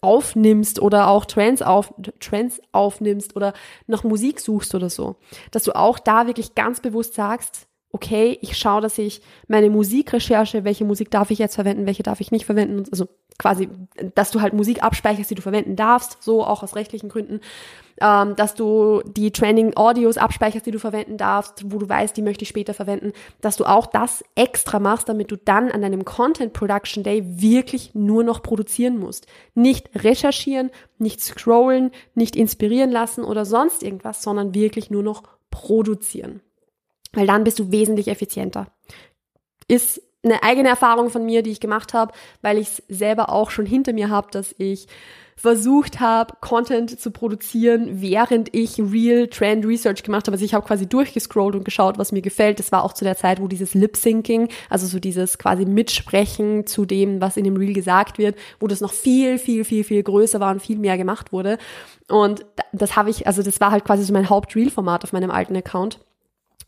aufnimmst 0.00 0.80
oder 0.80 1.08
auch 1.08 1.24
Trends, 1.24 1.62
auf, 1.62 1.94
Trends 2.20 2.60
aufnimmst 2.72 3.36
oder 3.36 3.52
nach 3.86 4.04
Musik 4.04 4.40
suchst 4.40 4.74
oder 4.74 4.90
so, 4.90 5.16
dass 5.50 5.64
du 5.64 5.72
auch 5.74 5.98
da 5.98 6.26
wirklich 6.26 6.54
ganz 6.54 6.80
bewusst 6.80 7.14
sagst, 7.14 7.66
okay, 7.92 8.38
ich 8.40 8.56
schaue, 8.56 8.80
dass 8.80 8.98
ich 8.98 9.22
meine 9.48 9.70
Musikrecherche, 9.70 10.64
welche 10.64 10.84
Musik 10.84 11.10
darf 11.10 11.30
ich 11.30 11.38
jetzt 11.38 11.56
verwenden, 11.56 11.86
welche 11.86 12.02
darf 12.02 12.20
ich 12.20 12.30
nicht 12.30 12.46
verwenden, 12.46 12.84
also 12.90 13.08
quasi, 13.40 13.70
dass 14.14 14.30
du 14.30 14.42
halt 14.42 14.52
Musik 14.52 14.82
abspeicherst, 14.82 15.30
die 15.30 15.34
du 15.34 15.40
verwenden 15.40 15.74
darfst, 15.74 16.22
so 16.22 16.44
auch 16.44 16.62
aus 16.62 16.76
rechtlichen 16.76 17.08
Gründen, 17.08 17.40
ähm, 17.98 18.36
dass 18.36 18.54
du 18.54 19.02
die 19.04 19.30
Training 19.30 19.76
Audios 19.76 20.18
abspeicherst, 20.18 20.66
die 20.66 20.70
du 20.70 20.78
verwenden 20.78 21.16
darfst, 21.16 21.72
wo 21.72 21.78
du 21.78 21.88
weißt, 21.88 22.14
die 22.14 22.22
möchte 22.22 22.42
ich 22.42 22.50
später 22.50 22.74
verwenden, 22.74 23.12
dass 23.40 23.56
du 23.56 23.64
auch 23.64 23.86
das 23.86 24.22
extra 24.34 24.78
machst, 24.78 25.08
damit 25.08 25.30
du 25.30 25.36
dann 25.36 25.70
an 25.70 25.80
deinem 25.80 26.04
Content 26.04 26.52
Production 26.52 27.02
Day 27.02 27.22
wirklich 27.24 27.94
nur 27.94 28.24
noch 28.24 28.42
produzieren 28.42 28.98
musst. 28.98 29.26
Nicht 29.54 29.88
recherchieren, 29.94 30.70
nicht 30.98 31.22
scrollen, 31.22 31.92
nicht 32.14 32.36
inspirieren 32.36 32.90
lassen 32.90 33.24
oder 33.24 33.46
sonst 33.46 33.82
irgendwas, 33.82 34.22
sondern 34.22 34.54
wirklich 34.54 34.90
nur 34.90 35.02
noch 35.02 35.22
produzieren. 35.50 36.42
Weil 37.14 37.26
dann 37.26 37.44
bist 37.44 37.58
du 37.58 37.72
wesentlich 37.72 38.08
effizienter. 38.08 38.66
Ist 39.66 40.02
eine 40.22 40.42
eigene 40.42 40.68
Erfahrung 40.68 41.10
von 41.10 41.24
mir, 41.24 41.42
die 41.42 41.50
ich 41.50 41.60
gemacht 41.60 41.94
habe, 41.94 42.12
weil 42.42 42.58
ich 42.58 42.68
es 42.68 42.82
selber 42.88 43.30
auch 43.30 43.50
schon 43.50 43.66
hinter 43.66 43.92
mir 43.92 44.10
habe, 44.10 44.28
dass 44.30 44.54
ich 44.58 44.86
versucht 45.40 46.00
habe, 46.00 46.34
Content 46.42 47.00
zu 47.00 47.10
produzieren, 47.10 48.02
während 48.02 48.54
ich 48.54 48.78
Real 48.78 49.26
Trend 49.26 49.64
Research 49.64 50.02
gemacht 50.02 50.26
habe. 50.26 50.34
Also 50.34 50.44
ich 50.44 50.52
habe 50.52 50.66
quasi 50.66 50.86
durchgescrollt 50.86 51.56
und 51.56 51.64
geschaut, 51.64 51.96
was 51.96 52.12
mir 52.12 52.20
gefällt. 52.20 52.58
Das 52.58 52.72
war 52.72 52.84
auch 52.84 52.92
zu 52.92 53.04
der 53.04 53.16
Zeit, 53.16 53.40
wo 53.40 53.48
dieses 53.48 53.72
Lip-Syncing, 53.72 54.50
also 54.68 54.86
so 54.86 54.98
dieses 55.00 55.38
quasi 55.38 55.64
Mitsprechen 55.64 56.66
zu 56.66 56.84
dem, 56.84 57.22
was 57.22 57.38
in 57.38 57.44
dem 57.44 57.56
Reel 57.56 57.72
gesagt 57.72 58.18
wird, 58.18 58.36
wo 58.58 58.66
das 58.66 58.82
noch 58.82 58.92
viel, 58.92 59.38
viel, 59.38 59.64
viel, 59.64 59.82
viel 59.82 60.02
größer 60.02 60.40
war 60.40 60.50
und 60.50 60.60
viel 60.60 60.78
mehr 60.78 60.98
gemacht 60.98 61.32
wurde. 61.32 61.56
Und 62.08 62.44
das 62.72 62.96
habe 62.96 63.08
ich, 63.08 63.26
also 63.26 63.42
das 63.42 63.60
war 63.62 63.70
halt 63.70 63.86
quasi 63.86 64.04
so 64.04 64.12
mein 64.12 64.28
Haupt-Reel-Format 64.28 65.04
auf 65.04 65.14
meinem 65.14 65.30
alten 65.30 65.56
Account 65.56 66.00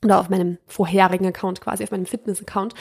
oder 0.05 0.21
auf 0.21 0.29
meinem 0.29 0.59
vorherigen 0.67 1.27
Account 1.27 1.61
quasi, 1.61 1.85
auf 1.85 1.91
meinem 1.91 2.07
Fitness-Account. 2.07 2.75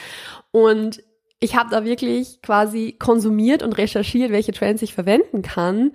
Und 0.50 1.02
ich 1.40 1.56
habe 1.56 1.70
da 1.70 1.84
wirklich 1.84 2.40
quasi 2.42 2.94
konsumiert 2.98 3.62
und 3.62 3.76
recherchiert, 3.78 4.30
welche 4.30 4.52
Trends 4.52 4.82
ich 4.82 4.94
verwenden 4.94 5.42
kann, 5.42 5.92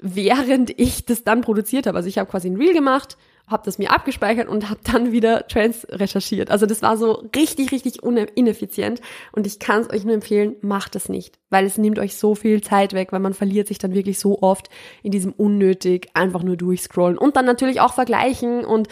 während 0.00 0.78
ich 0.78 1.04
das 1.04 1.24
dann 1.24 1.40
produziert 1.40 1.86
habe. 1.86 1.96
Also 1.96 2.08
ich 2.08 2.18
habe 2.18 2.30
quasi 2.30 2.48
ein 2.48 2.56
Reel 2.56 2.72
gemacht, 2.72 3.16
habe 3.46 3.62
das 3.64 3.78
mir 3.78 3.90
abgespeichert 3.90 4.48
und 4.48 4.68
habe 4.70 4.80
dann 4.84 5.12
wieder 5.12 5.46
Trends 5.46 5.86
recherchiert. 5.90 6.50
Also 6.50 6.66
das 6.66 6.82
war 6.82 6.96
so 6.96 7.28
richtig, 7.34 7.72
richtig 7.72 8.02
ineffizient 8.02 9.00
und 9.32 9.46
ich 9.46 9.58
kann 9.58 9.82
es 9.82 9.90
euch 9.90 10.04
nur 10.04 10.14
empfehlen, 10.14 10.56
macht 10.60 10.96
es 10.96 11.08
nicht, 11.08 11.38
weil 11.50 11.66
es 11.66 11.78
nimmt 11.78 11.98
euch 11.98 12.16
so 12.16 12.34
viel 12.34 12.62
Zeit 12.62 12.92
weg, 12.92 13.12
weil 13.12 13.20
man 13.20 13.34
verliert 13.34 13.68
sich 13.68 13.78
dann 13.78 13.94
wirklich 13.94 14.18
so 14.18 14.42
oft 14.42 14.70
in 15.02 15.12
diesem 15.12 15.32
unnötig 15.32 16.08
einfach 16.14 16.42
nur 16.42 16.56
durchscrollen 16.56 17.18
und 17.18 17.36
dann 17.36 17.46
natürlich 17.46 17.80
auch 17.80 17.94
vergleichen 17.94 18.64
und 18.64 18.88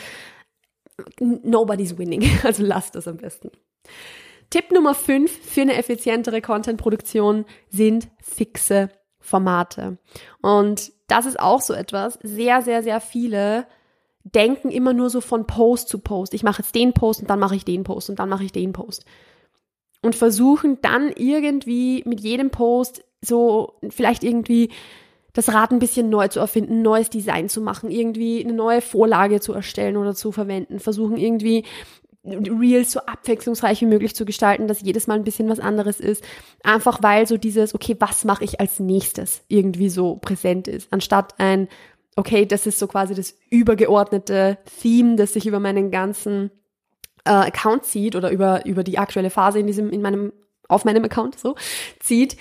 nobody's 1.18 1.96
winning. 1.96 2.22
Also 2.44 2.64
lasst 2.64 2.94
das 2.94 3.08
am 3.08 3.16
besten. 3.16 3.50
Tipp 4.50 4.72
Nummer 4.72 4.94
5 4.94 5.30
für 5.30 5.60
eine 5.60 5.76
effizientere 5.76 6.40
Content-Produktion 6.40 7.44
sind 7.68 8.08
fixe 8.20 8.90
Formate. 9.20 9.98
Und 10.42 10.92
das 11.06 11.26
ist 11.26 11.38
auch 11.38 11.60
so 11.60 11.72
etwas. 11.72 12.18
Sehr, 12.22 12.62
sehr, 12.62 12.82
sehr 12.82 13.00
viele 13.00 13.66
denken 14.24 14.70
immer 14.70 14.92
nur 14.92 15.10
so 15.10 15.20
von 15.20 15.46
Post 15.46 15.88
zu 15.88 15.98
Post. 15.98 16.34
Ich 16.34 16.42
mache 16.42 16.62
jetzt 16.62 16.74
den 16.74 16.92
Post 16.92 17.20
und 17.20 17.30
dann 17.30 17.38
mache 17.38 17.56
ich 17.56 17.64
den 17.64 17.84
Post 17.84 18.10
und 18.10 18.18
dann 18.18 18.28
mache 18.28 18.44
ich 18.44 18.52
den 18.52 18.72
Post. 18.72 19.04
Und 20.02 20.14
versuchen 20.14 20.78
dann 20.82 21.12
irgendwie 21.14 22.02
mit 22.06 22.20
jedem 22.20 22.50
Post 22.50 23.04
so 23.20 23.78
vielleicht 23.90 24.24
irgendwie 24.24 24.70
das 25.32 25.52
Rad 25.52 25.70
ein 25.70 25.78
bisschen 25.78 26.10
neu 26.10 26.28
zu 26.28 26.40
erfinden, 26.40 26.82
neues 26.82 27.10
Design 27.10 27.48
zu 27.48 27.60
machen, 27.60 27.90
irgendwie 27.90 28.44
eine 28.44 28.52
neue 28.52 28.80
Vorlage 28.80 29.40
zu 29.40 29.52
erstellen 29.52 29.96
oder 29.96 30.14
zu 30.14 30.32
verwenden, 30.32 30.80
versuchen 30.80 31.16
irgendwie 31.16 31.64
Reels 32.24 32.92
so 32.92 33.00
abwechslungsreich 33.00 33.80
wie 33.80 33.86
möglich 33.86 34.14
zu 34.14 34.24
gestalten, 34.24 34.68
dass 34.68 34.82
jedes 34.82 35.06
Mal 35.06 35.14
ein 35.14 35.24
bisschen 35.24 35.48
was 35.48 35.60
anderes 35.60 36.00
ist. 36.00 36.22
Einfach 36.62 37.02
weil 37.02 37.26
so 37.26 37.38
dieses, 37.38 37.74
okay, 37.74 37.96
was 37.98 38.24
mache 38.24 38.44
ich 38.44 38.60
als 38.60 38.78
nächstes 38.78 39.42
irgendwie 39.48 39.88
so 39.88 40.16
präsent 40.16 40.68
ist, 40.68 40.92
anstatt 40.92 41.34
ein, 41.38 41.68
okay, 42.16 42.44
das 42.44 42.66
ist 42.66 42.78
so 42.78 42.86
quasi 42.86 43.14
das 43.14 43.34
übergeordnete 43.48 44.58
Theme, 44.82 45.16
das 45.16 45.32
sich 45.32 45.46
über 45.46 45.60
meinen 45.60 45.90
ganzen 45.90 46.50
äh, 47.24 47.30
Account 47.30 47.84
zieht 47.84 48.16
oder 48.16 48.30
über, 48.30 48.66
über 48.66 48.84
die 48.84 48.98
aktuelle 48.98 49.30
Phase 49.30 49.58
in 49.58 49.66
diesem, 49.66 49.90
in 49.90 50.02
meinem, 50.02 50.32
auf 50.68 50.84
meinem 50.84 51.04
Account 51.04 51.38
so 51.38 51.54
zieht. 52.00 52.36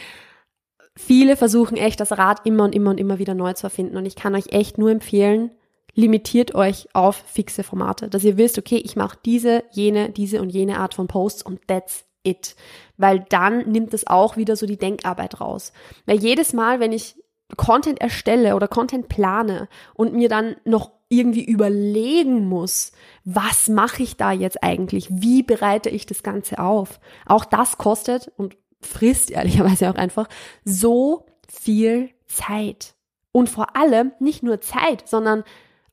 Viele 1.01 1.37
versuchen 1.37 1.77
echt 1.77 2.01
das 2.01 2.17
Rad 2.17 2.45
immer 2.45 2.65
und 2.65 2.75
immer 2.75 2.89
und 2.89 2.99
immer 2.99 3.19
wieder 3.19 3.33
neu 3.33 3.53
zu 3.53 3.67
erfinden. 3.67 3.95
Und 3.95 4.05
ich 4.05 4.17
kann 4.17 4.35
euch 4.35 4.47
echt 4.51 4.77
nur 4.77 4.91
empfehlen, 4.91 5.49
limitiert 5.95 6.53
euch 6.55 6.89
auf 6.93 7.15
fixe 7.15 7.63
Formate, 7.63 8.09
dass 8.09 8.25
ihr 8.25 8.37
wisst, 8.37 8.59
okay, 8.59 8.75
ich 8.75 8.97
mache 8.97 9.17
diese, 9.25 9.63
jene, 9.71 10.09
diese 10.09 10.41
und 10.41 10.49
jene 10.49 10.77
Art 10.77 10.93
von 10.93 11.07
Posts 11.07 11.43
und 11.43 11.65
that's 11.67 12.03
it. 12.23 12.57
Weil 12.97 13.25
dann 13.29 13.71
nimmt 13.71 13.93
es 13.93 14.07
auch 14.07 14.35
wieder 14.35 14.57
so 14.57 14.65
die 14.65 14.77
Denkarbeit 14.77 15.39
raus. 15.39 15.71
Weil 16.05 16.19
jedes 16.19 16.51
Mal, 16.51 16.81
wenn 16.81 16.91
ich 16.91 17.15
Content 17.55 18.01
erstelle 18.01 18.55
oder 18.57 18.67
Content 18.67 19.07
plane 19.07 19.69
und 19.93 20.13
mir 20.13 20.27
dann 20.27 20.57
noch 20.65 20.91
irgendwie 21.07 21.45
überlegen 21.45 22.45
muss, 22.45 22.91
was 23.23 23.69
mache 23.69 24.03
ich 24.03 24.17
da 24.17 24.33
jetzt 24.33 24.61
eigentlich? 24.61 25.07
Wie 25.09 25.43
bereite 25.43 25.89
ich 25.89 26.05
das 26.05 26.23
Ganze 26.23 26.59
auf? 26.59 26.99
Auch 27.25 27.45
das 27.45 27.77
kostet 27.77 28.31
und 28.35 28.57
frisst 28.81 29.31
ehrlicherweise 29.31 29.89
auch 29.89 29.95
einfach 29.95 30.27
so 30.65 31.25
viel 31.47 32.09
Zeit. 32.25 32.95
Und 33.31 33.49
vor 33.49 33.75
allem 33.75 34.11
nicht 34.19 34.43
nur 34.43 34.61
Zeit, 34.61 35.07
sondern 35.07 35.43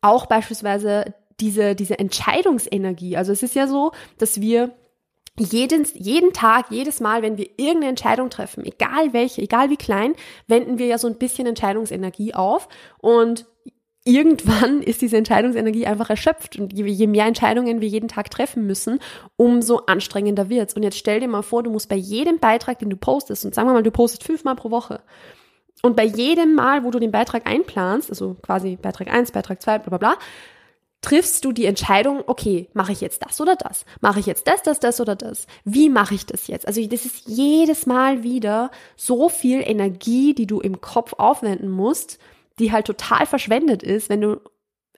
auch 0.00 0.26
beispielsweise 0.26 1.14
diese, 1.40 1.74
diese 1.74 1.98
Entscheidungsenergie. 1.98 3.16
Also 3.16 3.32
es 3.32 3.42
ist 3.42 3.54
ja 3.54 3.66
so, 3.66 3.92
dass 4.18 4.40
wir 4.40 4.74
jeden, 5.38 5.86
jeden 5.94 6.32
Tag, 6.32 6.70
jedes 6.70 7.00
Mal, 7.00 7.22
wenn 7.22 7.36
wir 7.36 7.46
irgendeine 7.58 7.88
Entscheidung 7.88 8.30
treffen, 8.30 8.64
egal 8.64 9.12
welche, 9.12 9.42
egal 9.42 9.68
wie 9.68 9.76
klein, 9.76 10.14
wenden 10.46 10.78
wir 10.78 10.86
ja 10.86 10.98
so 10.98 11.08
ein 11.08 11.18
bisschen 11.18 11.46
Entscheidungsenergie 11.46 12.34
auf 12.34 12.68
und 12.98 13.46
irgendwann 14.06 14.82
ist 14.82 15.02
diese 15.02 15.16
Entscheidungsenergie 15.16 15.86
einfach 15.86 16.08
erschöpft 16.08 16.58
und 16.58 16.72
je, 16.72 16.86
je 16.86 17.06
mehr 17.06 17.26
Entscheidungen 17.26 17.80
wir 17.80 17.88
jeden 17.88 18.08
Tag 18.08 18.30
treffen 18.30 18.66
müssen, 18.66 19.00
umso 19.36 19.78
anstrengender 19.86 20.48
wird's. 20.48 20.74
Und 20.74 20.82
jetzt 20.82 20.96
stell 20.96 21.20
dir 21.20 21.28
mal 21.28 21.42
vor, 21.42 21.62
du 21.62 21.70
musst 21.70 21.88
bei 21.88 21.96
jedem 21.96 22.38
Beitrag, 22.38 22.78
den 22.78 22.90
du 22.90 22.96
postest, 22.96 23.44
und 23.44 23.54
sagen 23.54 23.68
wir 23.68 23.74
mal, 23.74 23.82
du 23.82 23.90
postest 23.90 24.24
fünfmal 24.24 24.54
pro 24.54 24.70
Woche, 24.70 25.00
und 25.82 25.94
bei 25.94 26.04
jedem 26.04 26.54
Mal, 26.54 26.84
wo 26.84 26.90
du 26.90 26.98
den 26.98 27.12
Beitrag 27.12 27.46
einplanst, 27.46 28.10
also 28.10 28.36
quasi 28.42 28.76
Beitrag 28.76 29.08
1, 29.08 29.32
Beitrag 29.32 29.60
2, 29.60 29.78
bla 29.80 29.90
bla 29.90 29.98
bla, 29.98 30.18
triffst 31.02 31.44
du 31.44 31.52
die 31.52 31.66
Entscheidung, 31.66 32.24
okay, 32.26 32.68
mache 32.72 32.92
ich 32.92 33.00
jetzt 33.00 33.24
das 33.24 33.40
oder 33.40 33.54
das? 33.54 33.84
Mache 34.00 34.18
ich 34.18 34.26
jetzt 34.26 34.48
das, 34.48 34.62
das, 34.62 34.80
das 34.80 35.00
oder 35.00 35.14
das? 35.14 35.46
Wie 35.64 35.88
mache 35.88 36.14
ich 36.14 36.26
das 36.26 36.46
jetzt? 36.48 36.66
Also 36.66 36.84
das 36.86 37.04
ist 37.04 37.28
jedes 37.28 37.86
Mal 37.86 38.22
wieder 38.22 38.70
so 38.96 39.28
viel 39.28 39.60
Energie, 39.60 40.34
die 40.34 40.46
du 40.46 40.60
im 40.60 40.80
Kopf 40.80 41.12
aufwenden 41.18 41.70
musst, 41.70 42.18
die 42.58 42.72
halt 42.72 42.86
total 42.86 43.26
verschwendet 43.26 43.82
ist, 43.82 44.08
wenn 44.08 44.20
du, 44.20 44.40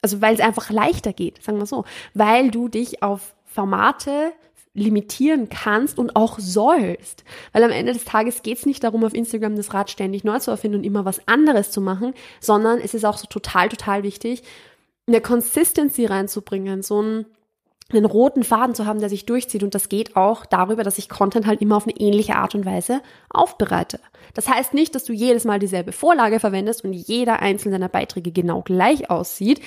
also 0.02 0.20
weil 0.20 0.34
es 0.34 0.40
einfach 0.40 0.70
leichter 0.70 1.12
geht, 1.12 1.42
sagen 1.42 1.58
wir 1.58 1.66
so, 1.66 1.84
weil 2.14 2.50
du 2.50 2.68
dich 2.68 3.02
auf 3.02 3.34
Formate 3.44 4.32
limitieren 4.74 5.48
kannst 5.48 5.98
und 5.98 6.14
auch 6.16 6.38
sollst. 6.38 7.24
Weil 7.52 7.64
am 7.64 7.70
Ende 7.70 7.92
des 7.92 8.04
Tages 8.04 8.42
geht 8.42 8.58
es 8.58 8.66
nicht 8.66 8.84
darum, 8.84 9.04
auf 9.04 9.14
Instagram 9.14 9.56
das 9.56 9.74
Rad 9.74 9.90
ständig 9.90 10.24
neu 10.24 10.38
zu 10.38 10.50
erfinden 10.50 10.78
und 10.78 10.84
immer 10.84 11.04
was 11.04 11.26
anderes 11.26 11.70
zu 11.70 11.80
machen, 11.80 12.14
sondern 12.40 12.78
es 12.78 12.94
ist 12.94 13.04
auch 13.04 13.18
so 13.18 13.26
total, 13.26 13.68
total 13.68 14.02
wichtig, 14.02 14.42
eine 15.06 15.20
Consistency 15.20 16.06
reinzubringen, 16.06 16.82
so 16.82 17.00
einen, 17.00 17.26
einen 17.90 18.04
roten 18.04 18.44
Faden 18.44 18.74
zu 18.74 18.84
haben, 18.84 19.00
der 19.00 19.08
sich 19.08 19.24
durchzieht. 19.24 19.62
Und 19.62 19.74
das 19.74 19.88
geht 19.88 20.16
auch 20.16 20.44
darüber, 20.44 20.82
dass 20.82 20.98
ich 20.98 21.08
Content 21.08 21.46
halt 21.46 21.62
immer 21.62 21.76
auf 21.76 21.86
eine 21.86 21.96
ähnliche 21.96 22.36
Art 22.36 22.54
und 22.54 22.66
Weise 22.66 23.00
aufbereite. 23.30 24.00
Das 24.34 24.48
heißt 24.48 24.74
nicht, 24.74 24.94
dass 24.94 25.04
du 25.04 25.12
jedes 25.12 25.44
Mal 25.44 25.58
dieselbe 25.58 25.92
Vorlage 25.92 26.40
verwendest 26.40 26.84
und 26.84 26.92
jeder 26.92 27.40
einzelne 27.40 27.76
deiner 27.76 27.88
Beiträge 27.88 28.32
genau 28.32 28.62
gleich 28.62 29.10
aussieht 29.10 29.60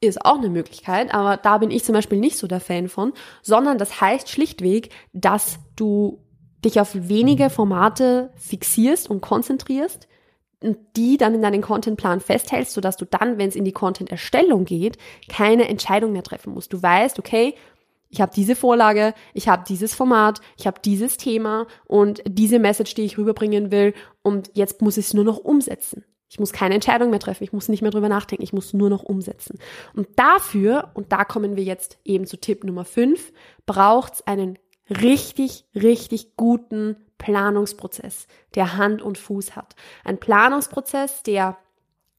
ist 0.00 0.24
auch 0.24 0.36
eine 0.36 0.50
Möglichkeit, 0.50 1.12
aber 1.14 1.38
da 1.38 1.56
bin 1.58 1.70
ich 1.70 1.82
zum 1.82 1.94
Beispiel 1.94 2.18
nicht 2.18 2.36
so 2.36 2.46
der 2.46 2.60
Fan 2.60 2.88
von, 2.88 3.14
sondern 3.42 3.78
das 3.78 4.00
heißt 4.00 4.28
schlichtweg, 4.28 4.90
dass 5.14 5.58
du 5.74 6.22
dich 6.64 6.80
auf 6.80 6.90
wenige 6.94 7.48
Formate 7.48 8.30
fixierst 8.36 9.08
und 9.08 9.20
konzentrierst 9.20 10.06
die 10.96 11.16
dann 11.16 11.34
in 11.34 11.42
deinen 11.42 11.62
Contentplan 11.62 12.20
festhältst, 12.20 12.72
sodass 12.72 12.96
du 12.96 13.04
dann, 13.04 13.38
wenn 13.38 13.48
es 13.48 13.56
in 13.56 13.64
die 13.64 13.72
Content-Erstellung 13.72 14.64
geht, 14.64 14.98
keine 15.28 15.68
Entscheidung 15.68 16.12
mehr 16.12 16.22
treffen 16.22 16.52
musst. 16.52 16.72
Du 16.72 16.82
weißt, 16.82 17.18
okay, 17.18 17.54
ich 18.08 18.20
habe 18.20 18.32
diese 18.34 18.56
Vorlage, 18.56 19.14
ich 19.34 19.48
habe 19.48 19.64
dieses 19.66 19.94
Format, 19.94 20.40
ich 20.56 20.66
habe 20.66 20.80
dieses 20.84 21.16
Thema 21.16 21.66
und 21.86 22.22
diese 22.26 22.58
Message, 22.58 22.94
die 22.94 23.02
ich 23.02 23.18
rüberbringen 23.18 23.70
will 23.70 23.94
und 24.22 24.50
jetzt 24.54 24.80
muss 24.82 24.96
ich 24.96 25.06
es 25.06 25.14
nur 25.14 25.24
noch 25.24 25.38
umsetzen. 25.38 26.04
Ich 26.28 26.40
muss 26.40 26.52
keine 26.52 26.74
Entscheidung 26.74 27.10
mehr 27.10 27.20
treffen, 27.20 27.44
ich 27.44 27.52
muss 27.52 27.68
nicht 27.68 27.82
mehr 27.82 27.90
drüber 27.90 28.08
nachdenken, 28.08 28.42
ich 28.42 28.52
muss 28.52 28.72
nur 28.72 28.90
noch 28.90 29.04
umsetzen. 29.04 29.58
Und 29.94 30.08
dafür, 30.16 30.90
und 30.94 31.12
da 31.12 31.24
kommen 31.24 31.56
wir 31.56 31.62
jetzt 31.62 31.98
eben 32.04 32.26
zu 32.26 32.36
Tipp 32.36 32.64
Nummer 32.64 32.84
5, 32.84 33.32
braucht 33.64 34.14
es 34.14 34.26
einen 34.26 34.58
richtig, 34.90 35.64
richtig 35.74 36.36
guten 36.36 36.96
Planungsprozess, 37.18 38.26
der 38.54 38.76
Hand 38.76 39.02
und 39.02 39.18
Fuß 39.18 39.56
hat. 39.56 39.74
Ein 40.04 40.18
Planungsprozess, 40.18 41.22
der 41.22 41.56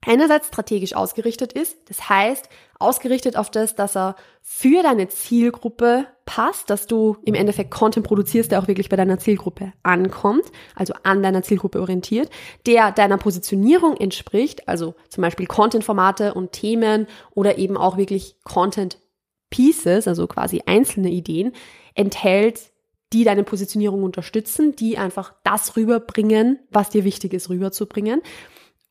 einerseits 0.06 0.48
strategisch 0.48 0.94
ausgerichtet 0.94 1.54
ist, 1.54 1.78
das 1.90 2.10
heißt 2.10 2.50
ausgerichtet 2.80 3.36
auf 3.36 3.50
das, 3.50 3.76
dass 3.76 3.98
er 3.98 4.16
für 4.42 4.84
deine 4.84 5.10
Zielgruppe 5.10 6.06
passt, 6.26 6.70
dass 6.70 6.88
du 6.88 7.18
im 7.26 7.34
Endeffekt 7.34 7.72
Content 7.72 8.06
produzierst, 8.06 8.52
der 8.52 8.60
auch 8.60 8.68
wirklich 8.68 8.90
bei 8.90 8.96
deiner 8.96 9.18
Zielgruppe 9.18 9.74
ankommt, 9.84 10.46
also 10.76 10.94
an 11.04 11.24
deiner 11.24 11.42
Zielgruppe 11.42 11.82
orientiert, 11.82 12.30
der 12.66 12.92
deiner 12.92 13.18
Positionierung 13.18 13.98
entspricht, 13.98 14.68
also 14.68 14.96
zum 15.10 15.24
Beispiel 15.24 15.48
Content-Formate 15.48 16.34
und 16.34 16.52
Themen 16.52 17.08
oder 17.34 17.58
eben 17.58 17.76
auch 17.76 17.98
wirklich 17.98 18.36
Content-Pieces, 18.44 20.08
also 20.08 20.28
quasi 20.28 20.62
einzelne 20.66 21.10
Ideen, 21.10 21.54
enthält, 21.96 22.72
die 23.14 23.24
deine 23.24 23.44
Positionierung 23.44 24.04
unterstützen, 24.04 24.76
die 24.76 24.98
einfach 24.98 25.34
das 25.44 25.76
rüberbringen, 25.78 26.60
was 26.70 26.90
dir 26.90 27.04
wichtig 27.04 27.34
ist, 27.34 27.50
rüberzubringen 27.50 28.22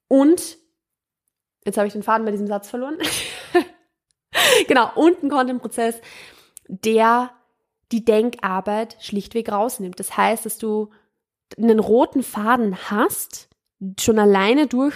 und 0.08 0.58
Jetzt 1.66 1.78
habe 1.78 1.88
ich 1.88 1.92
den 1.92 2.04
Faden 2.04 2.24
bei 2.24 2.30
diesem 2.30 2.46
Satz 2.46 2.70
verloren. 2.70 2.96
genau, 4.68 4.88
und 4.94 5.20
ein 5.22 5.28
Content-Prozess, 5.28 6.00
der 6.68 7.32
die 7.90 8.04
Denkarbeit 8.04 8.96
schlichtweg 9.00 9.50
rausnimmt. 9.50 9.98
Das 9.98 10.16
heißt, 10.16 10.46
dass 10.46 10.58
du 10.58 10.90
einen 11.58 11.80
roten 11.80 12.22
Faden 12.22 12.76
hast, 12.88 13.48
schon 14.00 14.18
alleine 14.18 14.68
durch 14.68 14.94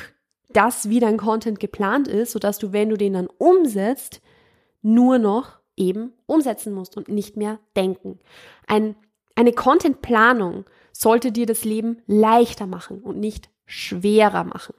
das, 0.53 0.89
wie 0.89 1.01
dein 1.01 1.17
Content 1.17 1.59
geplant 1.59 2.09
ist, 2.09 2.33
sodass 2.33 2.59
du, 2.59 2.73
wenn 2.73 2.89
du 2.89 2.97
den 2.97 3.15
dann 3.15 3.27
umsetzt, 3.27 4.21
nur 4.81 5.19
noch 5.19 5.59
eben 5.77 6.13
umsetzen 6.27 6.73
musst 6.73 6.97
und 6.97 7.09
nicht 7.09 7.37
mehr 7.37 7.59
denken. 7.77 8.21
Ein, 8.67 8.95
eine 9.41 9.53
Content-Planung 9.55 10.67
sollte 10.93 11.33
dir 11.33 11.47
das 11.47 11.65
Leben 11.65 12.03
leichter 12.07 12.67
machen 12.67 13.01
und 13.01 13.19
nicht 13.19 13.49
schwerer 13.65 14.45
machen. 14.45 14.75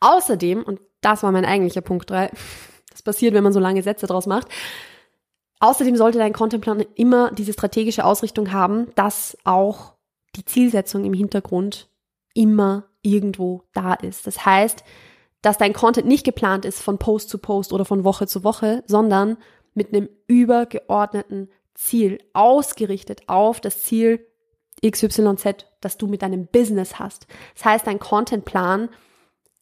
Außerdem, 0.00 0.62
und 0.62 0.80
das 1.00 1.22
war 1.22 1.32
mein 1.32 1.46
eigentlicher 1.46 1.80
Punkt 1.80 2.10
3, 2.10 2.30
das 2.90 3.02
passiert, 3.02 3.32
wenn 3.32 3.42
man 3.42 3.54
so 3.54 3.60
lange 3.60 3.82
Sätze 3.82 4.06
draus 4.06 4.26
macht, 4.26 4.48
außerdem 5.60 5.96
sollte 5.96 6.18
dein 6.18 6.34
Contentplan 6.34 6.84
immer 6.94 7.30
diese 7.30 7.54
strategische 7.54 8.04
Ausrichtung 8.04 8.52
haben, 8.52 8.88
dass 8.96 9.38
auch 9.44 9.94
die 10.36 10.44
Zielsetzung 10.44 11.04
im 11.04 11.14
Hintergrund 11.14 11.88
immer 12.34 12.84
irgendwo 13.00 13.62
da 13.72 13.94
ist. 13.94 14.26
Das 14.26 14.44
heißt, 14.44 14.84
dass 15.40 15.56
dein 15.56 15.72
Content 15.72 16.06
nicht 16.06 16.24
geplant 16.24 16.66
ist 16.66 16.82
von 16.82 16.98
Post 16.98 17.30
zu 17.30 17.38
Post 17.38 17.72
oder 17.72 17.86
von 17.86 18.04
Woche 18.04 18.26
zu 18.26 18.44
Woche, 18.44 18.84
sondern 18.86 19.38
mit 19.72 19.88
einem 19.88 20.10
übergeordneten 20.26 21.48
Ziel, 21.74 22.18
ausgerichtet 22.32 23.22
auf 23.28 23.60
das 23.60 23.82
Ziel 23.82 24.26
XYZ, 24.84 25.66
das 25.80 25.96
du 25.96 26.06
mit 26.06 26.22
deinem 26.22 26.46
Business 26.46 26.98
hast. 26.98 27.26
Das 27.54 27.64
heißt, 27.64 27.86
dein 27.86 27.98
Contentplan 27.98 28.88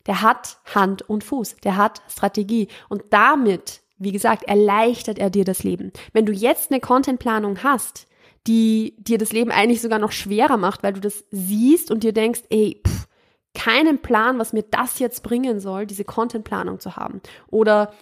der 0.06 0.22
hat 0.22 0.58
Hand 0.74 1.02
und 1.08 1.24
Fuß, 1.24 1.56
der 1.62 1.76
hat 1.76 2.02
Strategie 2.08 2.68
und 2.88 3.04
damit, 3.10 3.82
wie 3.98 4.12
gesagt, 4.12 4.44
erleichtert 4.44 5.18
er 5.18 5.30
dir 5.30 5.44
das 5.44 5.62
Leben. 5.62 5.92
Wenn 6.12 6.26
du 6.26 6.32
jetzt 6.32 6.70
eine 6.70 6.80
Contentplanung 6.80 7.62
hast, 7.62 8.06
die 8.46 8.96
dir 8.98 9.18
das 9.18 9.32
Leben 9.32 9.50
eigentlich 9.50 9.82
sogar 9.82 9.98
noch 9.98 10.12
schwerer 10.12 10.56
macht, 10.56 10.82
weil 10.82 10.94
du 10.94 11.00
das 11.00 11.24
siehst 11.30 11.90
und 11.90 12.02
dir 12.02 12.12
denkst, 12.12 12.42
ey, 12.48 12.80
pff, 12.86 13.06
keinen 13.54 14.00
Plan, 14.00 14.38
was 14.38 14.52
mir 14.52 14.62
das 14.62 14.98
jetzt 14.98 15.22
bringen 15.22 15.60
soll, 15.60 15.84
diese 15.84 16.04
Contentplanung 16.04 16.80
zu 16.80 16.96
haben. 16.96 17.20
Oder 17.48 17.92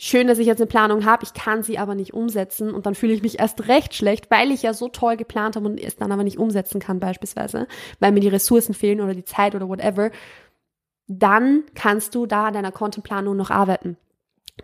schön, 0.00 0.26
dass 0.26 0.38
ich 0.38 0.46
jetzt 0.46 0.60
eine 0.60 0.66
Planung 0.66 1.04
habe, 1.04 1.24
ich 1.24 1.34
kann 1.34 1.62
sie 1.62 1.78
aber 1.78 1.94
nicht 1.94 2.14
umsetzen 2.14 2.74
und 2.74 2.86
dann 2.86 2.94
fühle 2.94 3.12
ich 3.12 3.22
mich 3.22 3.38
erst 3.38 3.68
recht 3.68 3.94
schlecht, 3.94 4.30
weil 4.30 4.50
ich 4.50 4.62
ja 4.62 4.74
so 4.74 4.88
toll 4.88 5.16
geplant 5.16 5.56
habe 5.56 5.66
und 5.66 5.78
es 5.78 5.96
dann 5.96 6.10
aber 6.10 6.24
nicht 6.24 6.38
umsetzen 6.38 6.80
kann 6.80 7.00
beispielsweise, 7.00 7.66
weil 7.98 8.12
mir 8.12 8.20
die 8.20 8.28
Ressourcen 8.28 8.74
fehlen 8.74 9.00
oder 9.00 9.14
die 9.14 9.24
Zeit 9.24 9.54
oder 9.54 9.68
whatever 9.68 10.10
dann 11.12 11.64
kannst 11.74 12.14
du 12.14 12.24
da 12.24 12.46
an 12.46 12.54
deiner 12.54 12.70
Contentplanung 12.70 13.36
noch 13.36 13.50
arbeiten. 13.50 13.96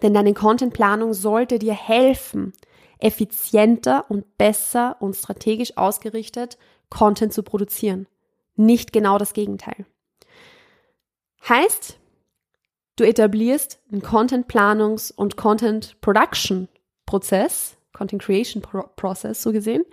Denn 0.02 0.14
deine 0.14 0.32
Contentplanung 0.32 1.12
sollte 1.12 1.58
dir 1.58 1.74
helfen, 1.74 2.52
effizienter 3.00 4.08
und 4.08 4.38
besser 4.38 4.96
und 5.00 5.16
strategisch 5.16 5.76
ausgerichtet 5.76 6.56
Content 6.88 7.32
zu 7.32 7.42
produzieren. 7.42 8.06
Nicht 8.54 8.92
genau 8.92 9.18
das 9.18 9.32
Gegenteil. 9.32 9.86
Heißt, 11.48 11.98
du 12.96 13.06
etablierst 13.06 13.80
einen 13.92 14.02
Content-Planungs- 14.02 15.14
und 15.14 15.36
Content-Production-Prozess, 15.36 17.76
Content-Creation-Prozess 17.92 19.42
so 19.42 19.52
gesehen, 19.52 19.84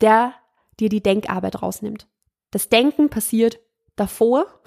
der 0.00 0.32
dir 0.80 0.88
die 0.88 1.02
Denkarbeit 1.02 1.62
rausnimmt. 1.62 2.08
Das 2.50 2.68
Denken 2.68 3.10
passiert 3.10 3.60
davor. 3.96 4.46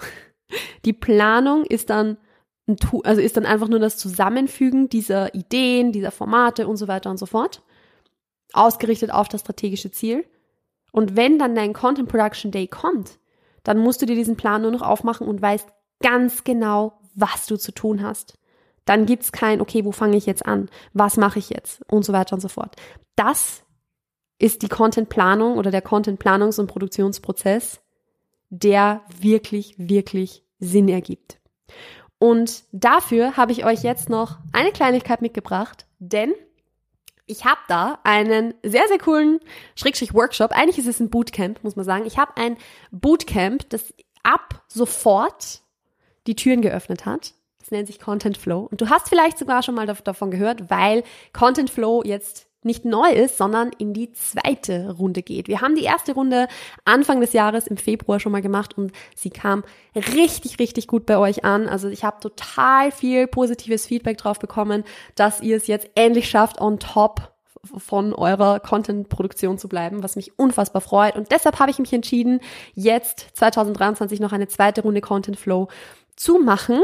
Die 0.86 0.94
Planung 0.94 1.64
ist 1.64 1.90
dann 1.90 2.16
also 3.02 3.20
ist 3.20 3.36
dann 3.36 3.46
einfach 3.46 3.68
nur 3.68 3.78
das 3.78 3.96
Zusammenfügen 3.96 4.88
dieser 4.88 5.34
Ideen, 5.34 5.92
dieser 5.92 6.10
Formate 6.10 6.68
und 6.68 6.76
so 6.76 6.86
weiter 6.86 7.10
und 7.10 7.16
so 7.16 7.26
fort, 7.26 7.62
ausgerichtet 8.52 9.10
auf 9.10 9.28
das 9.28 9.40
strategische 9.40 9.90
Ziel. 9.90 10.26
Und 10.92 11.16
wenn 11.16 11.38
dann 11.38 11.54
dein 11.54 11.72
Content 11.72 12.08
Production 12.08 12.50
Day 12.50 12.66
kommt, 12.66 13.18
dann 13.62 13.78
musst 13.78 14.02
du 14.02 14.06
dir 14.06 14.16
diesen 14.16 14.36
Plan 14.36 14.62
nur 14.62 14.70
noch 14.70 14.82
aufmachen 14.82 15.26
und 15.26 15.40
weißt 15.40 15.68
ganz 16.00 16.44
genau, 16.44 17.00
was 17.14 17.46
du 17.46 17.56
zu 17.56 17.72
tun 17.72 18.02
hast. 18.02 18.38
Dann 18.84 19.06
gibt's 19.06 19.32
kein, 19.32 19.60
okay, 19.60 19.84
wo 19.84 19.92
fange 19.92 20.16
ich 20.16 20.26
jetzt 20.26 20.46
an? 20.46 20.70
Was 20.94 21.16
mache 21.16 21.38
ich 21.38 21.50
jetzt? 21.50 21.82
Und 21.90 22.04
so 22.04 22.12
weiter 22.12 22.34
und 22.34 22.40
so 22.40 22.48
fort. 22.48 22.76
Das 23.16 23.62
ist 24.38 24.62
die 24.62 24.68
Content-Planung 24.68 25.58
oder 25.58 25.70
der 25.70 25.84
Content-Planungs- 25.84 26.58
und 26.58 26.68
Produktionsprozess, 26.68 27.80
der 28.50 29.02
wirklich, 29.20 29.74
wirklich 29.76 30.44
Sinn 30.58 30.88
ergibt. 30.88 31.38
Und 32.18 32.64
dafür 32.72 33.36
habe 33.36 33.52
ich 33.52 33.64
euch 33.64 33.82
jetzt 33.82 34.08
noch 34.08 34.38
eine 34.52 34.72
Kleinigkeit 34.72 35.22
mitgebracht, 35.22 35.86
denn 35.98 36.32
ich 37.26 37.44
habe 37.44 37.60
da 37.68 37.98
einen 38.04 38.54
sehr, 38.64 38.88
sehr 38.88 38.98
coolen 38.98 39.38
Schrägstrich 39.76 40.14
Workshop. 40.14 40.50
Eigentlich 40.52 40.78
ist 40.78 40.88
es 40.88 40.98
ein 40.98 41.10
Bootcamp, 41.10 41.62
muss 41.62 41.76
man 41.76 41.84
sagen. 41.84 42.06
Ich 42.06 42.16
habe 42.16 42.36
ein 42.36 42.56
Bootcamp, 42.90 43.68
das 43.68 43.92
ab 44.22 44.64
sofort 44.66 45.62
die 46.28 46.36
Türen 46.36 46.62
geöffnet 46.62 47.06
hat. 47.06 47.34
Das 47.58 47.72
nennt 47.72 47.88
sich 47.88 47.98
Content 47.98 48.38
Flow. 48.38 48.68
Und 48.70 48.80
du 48.80 48.88
hast 48.88 49.08
vielleicht 49.08 49.38
sogar 49.38 49.62
schon 49.62 49.74
mal 49.74 49.86
davon 49.86 50.30
gehört, 50.30 50.70
weil 50.70 51.02
Content 51.32 51.70
Flow 51.70 52.02
jetzt 52.04 52.46
nicht 52.62 52.84
neu 52.84 53.10
ist, 53.10 53.38
sondern 53.38 53.70
in 53.78 53.94
die 53.94 54.12
zweite 54.12 54.90
Runde 54.90 55.22
geht. 55.22 55.48
Wir 55.48 55.60
haben 55.60 55.74
die 55.74 55.84
erste 55.84 56.12
Runde 56.12 56.48
Anfang 56.84 57.20
des 57.20 57.32
Jahres 57.32 57.66
im 57.66 57.76
Februar 57.76 58.20
schon 58.20 58.32
mal 58.32 58.42
gemacht 58.42 58.76
und 58.76 58.92
sie 59.14 59.30
kam 59.30 59.64
richtig, 59.94 60.58
richtig 60.58 60.86
gut 60.86 61.06
bei 61.06 61.18
euch 61.18 61.44
an. 61.44 61.68
Also 61.68 61.88
ich 61.88 62.04
habe 62.04 62.20
total 62.20 62.90
viel 62.90 63.26
positives 63.26 63.86
Feedback 63.86 64.18
drauf 64.18 64.38
bekommen, 64.38 64.84
dass 65.14 65.40
ihr 65.40 65.56
es 65.56 65.66
jetzt 65.66 65.88
endlich 65.94 66.28
schafft, 66.28 66.60
on 66.60 66.78
top 66.78 67.32
von 67.76 68.12
eurer 68.12 68.60
Content-Produktion 68.60 69.58
zu 69.58 69.68
bleiben, 69.68 70.02
was 70.02 70.16
mich 70.16 70.38
unfassbar 70.38 70.80
freut. 70.80 71.16
Und 71.16 71.30
deshalb 71.32 71.58
habe 71.58 71.70
ich 71.70 71.78
mich 71.78 71.92
entschieden, 71.92 72.40
jetzt 72.74 73.28
2023 73.34 74.20
noch 74.20 74.32
eine 74.32 74.48
zweite 74.48 74.82
Runde 74.82 75.00
Content 75.00 75.38
Flow 75.38 75.68
zu 76.18 76.38
machen. 76.38 76.82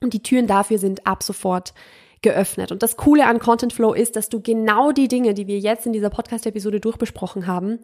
Und 0.00 0.14
die 0.14 0.22
Türen 0.22 0.46
dafür 0.46 0.78
sind 0.78 1.06
ab 1.06 1.22
sofort 1.22 1.74
geöffnet. 2.22 2.70
Und 2.72 2.82
das 2.82 2.96
Coole 2.96 3.26
an 3.26 3.38
Content 3.38 3.72
Flow 3.72 3.92
ist, 3.92 4.16
dass 4.16 4.28
du 4.28 4.40
genau 4.40 4.92
die 4.92 5.08
Dinge, 5.08 5.34
die 5.34 5.46
wir 5.46 5.58
jetzt 5.58 5.86
in 5.86 5.92
dieser 5.92 6.10
Podcast-Episode 6.10 6.80
durchbesprochen 6.80 7.46
haben, 7.46 7.78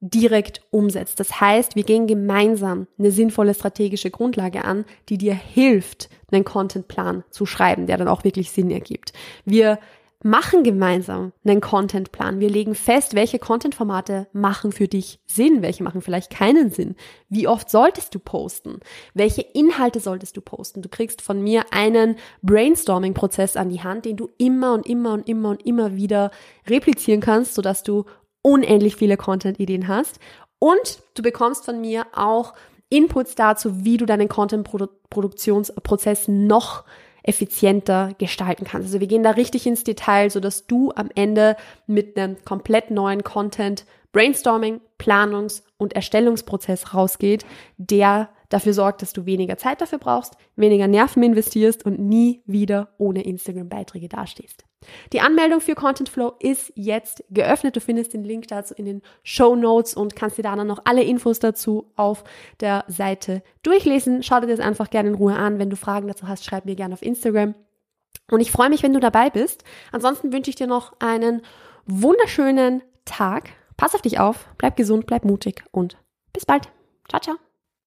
direkt 0.00 0.62
umsetzt. 0.70 1.20
Das 1.20 1.40
heißt, 1.40 1.76
wir 1.76 1.84
gehen 1.84 2.08
gemeinsam 2.08 2.88
eine 2.98 3.12
sinnvolle 3.12 3.54
strategische 3.54 4.10
Grundlage 4.10 4.64
an, 4.64 4.84
die 5.08 5.16
dir 5.16 5.34
hilft, 5.34 6.10
einen 6.32 6.44
Contentplan 6.44 7.22
zu 7.30 7.46
schreiben, 7.46 7.86
der 7.86 7.98
dann 7.98 8.08
auch 8.08 8.24
wirklich 8.24 8.50
Sinn 8.50 8.70
ergibt. 8.70 9.12
Wir 9.44 9.78
machen 10.22 10.62
gemeinsam 10.62 11.32
einen 11.44 11.60
Contentplan. 11.60 12.40
Wir 12.40 12.48
legen 12.48 12.74
fest, 12.74 13.14
welche 13.14 13.38
Contentformate 13.38 14.28
machen 14.32 14.72
für 14.72 14.88
dich 14.88 15.20
Sinn, 15.26 15.62
welche 15.62 15.82
machen 15.82 16.02
vielleicht 16.02 16.30
keinen 16.30 16.70
Sinn. 16.70 16.94
Wie 17.28 17.48
oft 17.48 17.70
solltest 17.70 18.14
du 18.14 18.18
posten? 18.18 18.80
Welche 19.14 19.42
Inhalte 19.42 20.00
solltest 20.00 20.36
du 20.36 20.40
posten? 20.40 20.82
Du 20.82 20.88
kriegst 20.88 21.22
von 21.22 21.42
mir 21.42 21.64
einen 21.72 22.16
Brainstorming-Prozess 22.42 23.56
an 23.56 23.70
die 23.70 23.82
Hand, 23.82 24.04
den 24.04 24.16
du 24.16 24.30
immer 24.38 24.74
und 24.74 24.86
immer 24.86 25.12
und 25.12 25.28
immer 25.28 25.50
und 25.50 25.66
immer 25.66 25.96
wieder 25.96 26.30
replizieren 26.68 27.20
kannst, 27.20 27.54
sodass 27.54 27.82
du 27.82 28.04
unendlich 28.42 28.96
viele 28.96 29.16
Content-Ideen 29.16 29.88
hast. 29.88 30.18
Und 30.58 31.02
du 31.14 31.22
bekommst 31.22 31.64
von 31.64 31.80
mir 31.80 32.06
auch 32.14 32.54
Inputs 32.88 33.34
dazu, 33.34 33.84
wie 33.84 33.96
du 33.96 34.06
deinen 34.06 34.28
Content-Produktionsprozess 34.28 36.28
noch 36.28 36.84
effizienter 37.22 38.12
gestalten 38.18 38.64
kannst. 38.64 38.88
Also 38.88 39.00
wir 39.00 39.06
gehen 39.06 39.22
da 39.22 39.30
richtig 39.30 39.66
ins 39.66 39.84
Detail, 39.84 40.30
so 40.30 40.40
dass 40.40 40.66
du 40.66 40.92
am 40.94 41.10
Ende 41.14 41.56
mit 41.86 42.18
einem 42.18 42.36
komplett 42.44 42.90
neuen 42.90 43.22
Content 43.22 43.84
Brainstorming, 44.12 44.80
Planungs- 44.98 45.62
und 45.78 45.94
Erstellungsprozess 45.94 46.94
rausgeht, 46.94 47.46
der 47.78 48.28
dafür 48.50 48.74
sorgt, 48.74 49.02
dass 49.02 49.12
du 49.14 49.24
weniger 49.24 49.56
Zeit 49.56 49.80
dafür 49.80 49.98
brauchst, 49.98 50.36
weniger 50.56 50.86
Nerven 50.86 51.22
investierst 51.22 51.86
und 51.86 51.98
nie 51.98 52.42
wieder 52.44 52.94
ohne 52.98 53.22
Instagram-Beiträge 53.22 54.08
dastehst. 54.08 54.64
Die 55.12 55.20
Anmeldung 55.20 55.60
für 55.60 55.74
Content 55.74 56.08
Flow 56.08 56.34
ist 56.38 56.72
jetzt 56.74 57.24
geöffnet. 57.30 57.76
Du 57.76 57.80
findest 57.80 58.14
den 58.14 58.24
Link 58.24 58.48
dazu 58.48 58.74
in 58.74 58.84
den 58.84 59.02
Show 59.22 59.56
Notes 59.56 59.94
und 59.94 60.16
kannst 60.16 60.38
dir 60.38 60.42
da 60.42 60.56
dann 60.56 60.66
noch 60.66 60.82
alle 60.84 61.02
Infos 61.02 61.38
dazu 61.38 61.92
auf 61.96 62.24
der 62.60 62.84
Seite 62.88 63.42
durchlesen. 63.62 64.22
Schau 64.22 64.40
dir 64.40 64.46
das 64.46 64.60
einfach 64.60 64.90
gerne 64.90 65.10
in 65.10 65.14
Ruhe 65.14 65.36
an. 65.36 65.58
Wenn 65.58 65.70
du 65.70 65.76
Fragen 65.76 66.08
dazu 66.08 66.28
hast, 66.28 66.44
schreib 66.44 66.64
mir 66.64 66.76
gerne 66.76 66.94
auf 66.94 67.02
Instagram. 67.02 67.54
Und 68.30 68.40
ich 68.40 68.50
freue 68.50 68.70
mich, 68.70 68.82
wenn 68.82 68.92
du 68.92 69.00
dabei 69.00 69.30
bist. 69.30 69.64
Ansonsten 69.90 70.32
wünsche 70.32 70.50
ich 70.50 70.56
dir 70.56 70.66
noch 70.66 70.94
einen 71.00 71.42
wunderschönen 71.86 72.82
Tag. 73.04 73.50
Pass 73.76 73.94
auf 73.94 74.02
dich 74.02 74.20
auf, 74.20 74.48
bleib 74.58 74.76
gesund, 74.76 75.06
bleib 75.06 75.24
mutig 75.24 75.64
und 75.70 75.98
bis 76.32 76.46
bald. 76.46 76.68
Ciao, 77.08 77.20
ciao. 77.20 77.51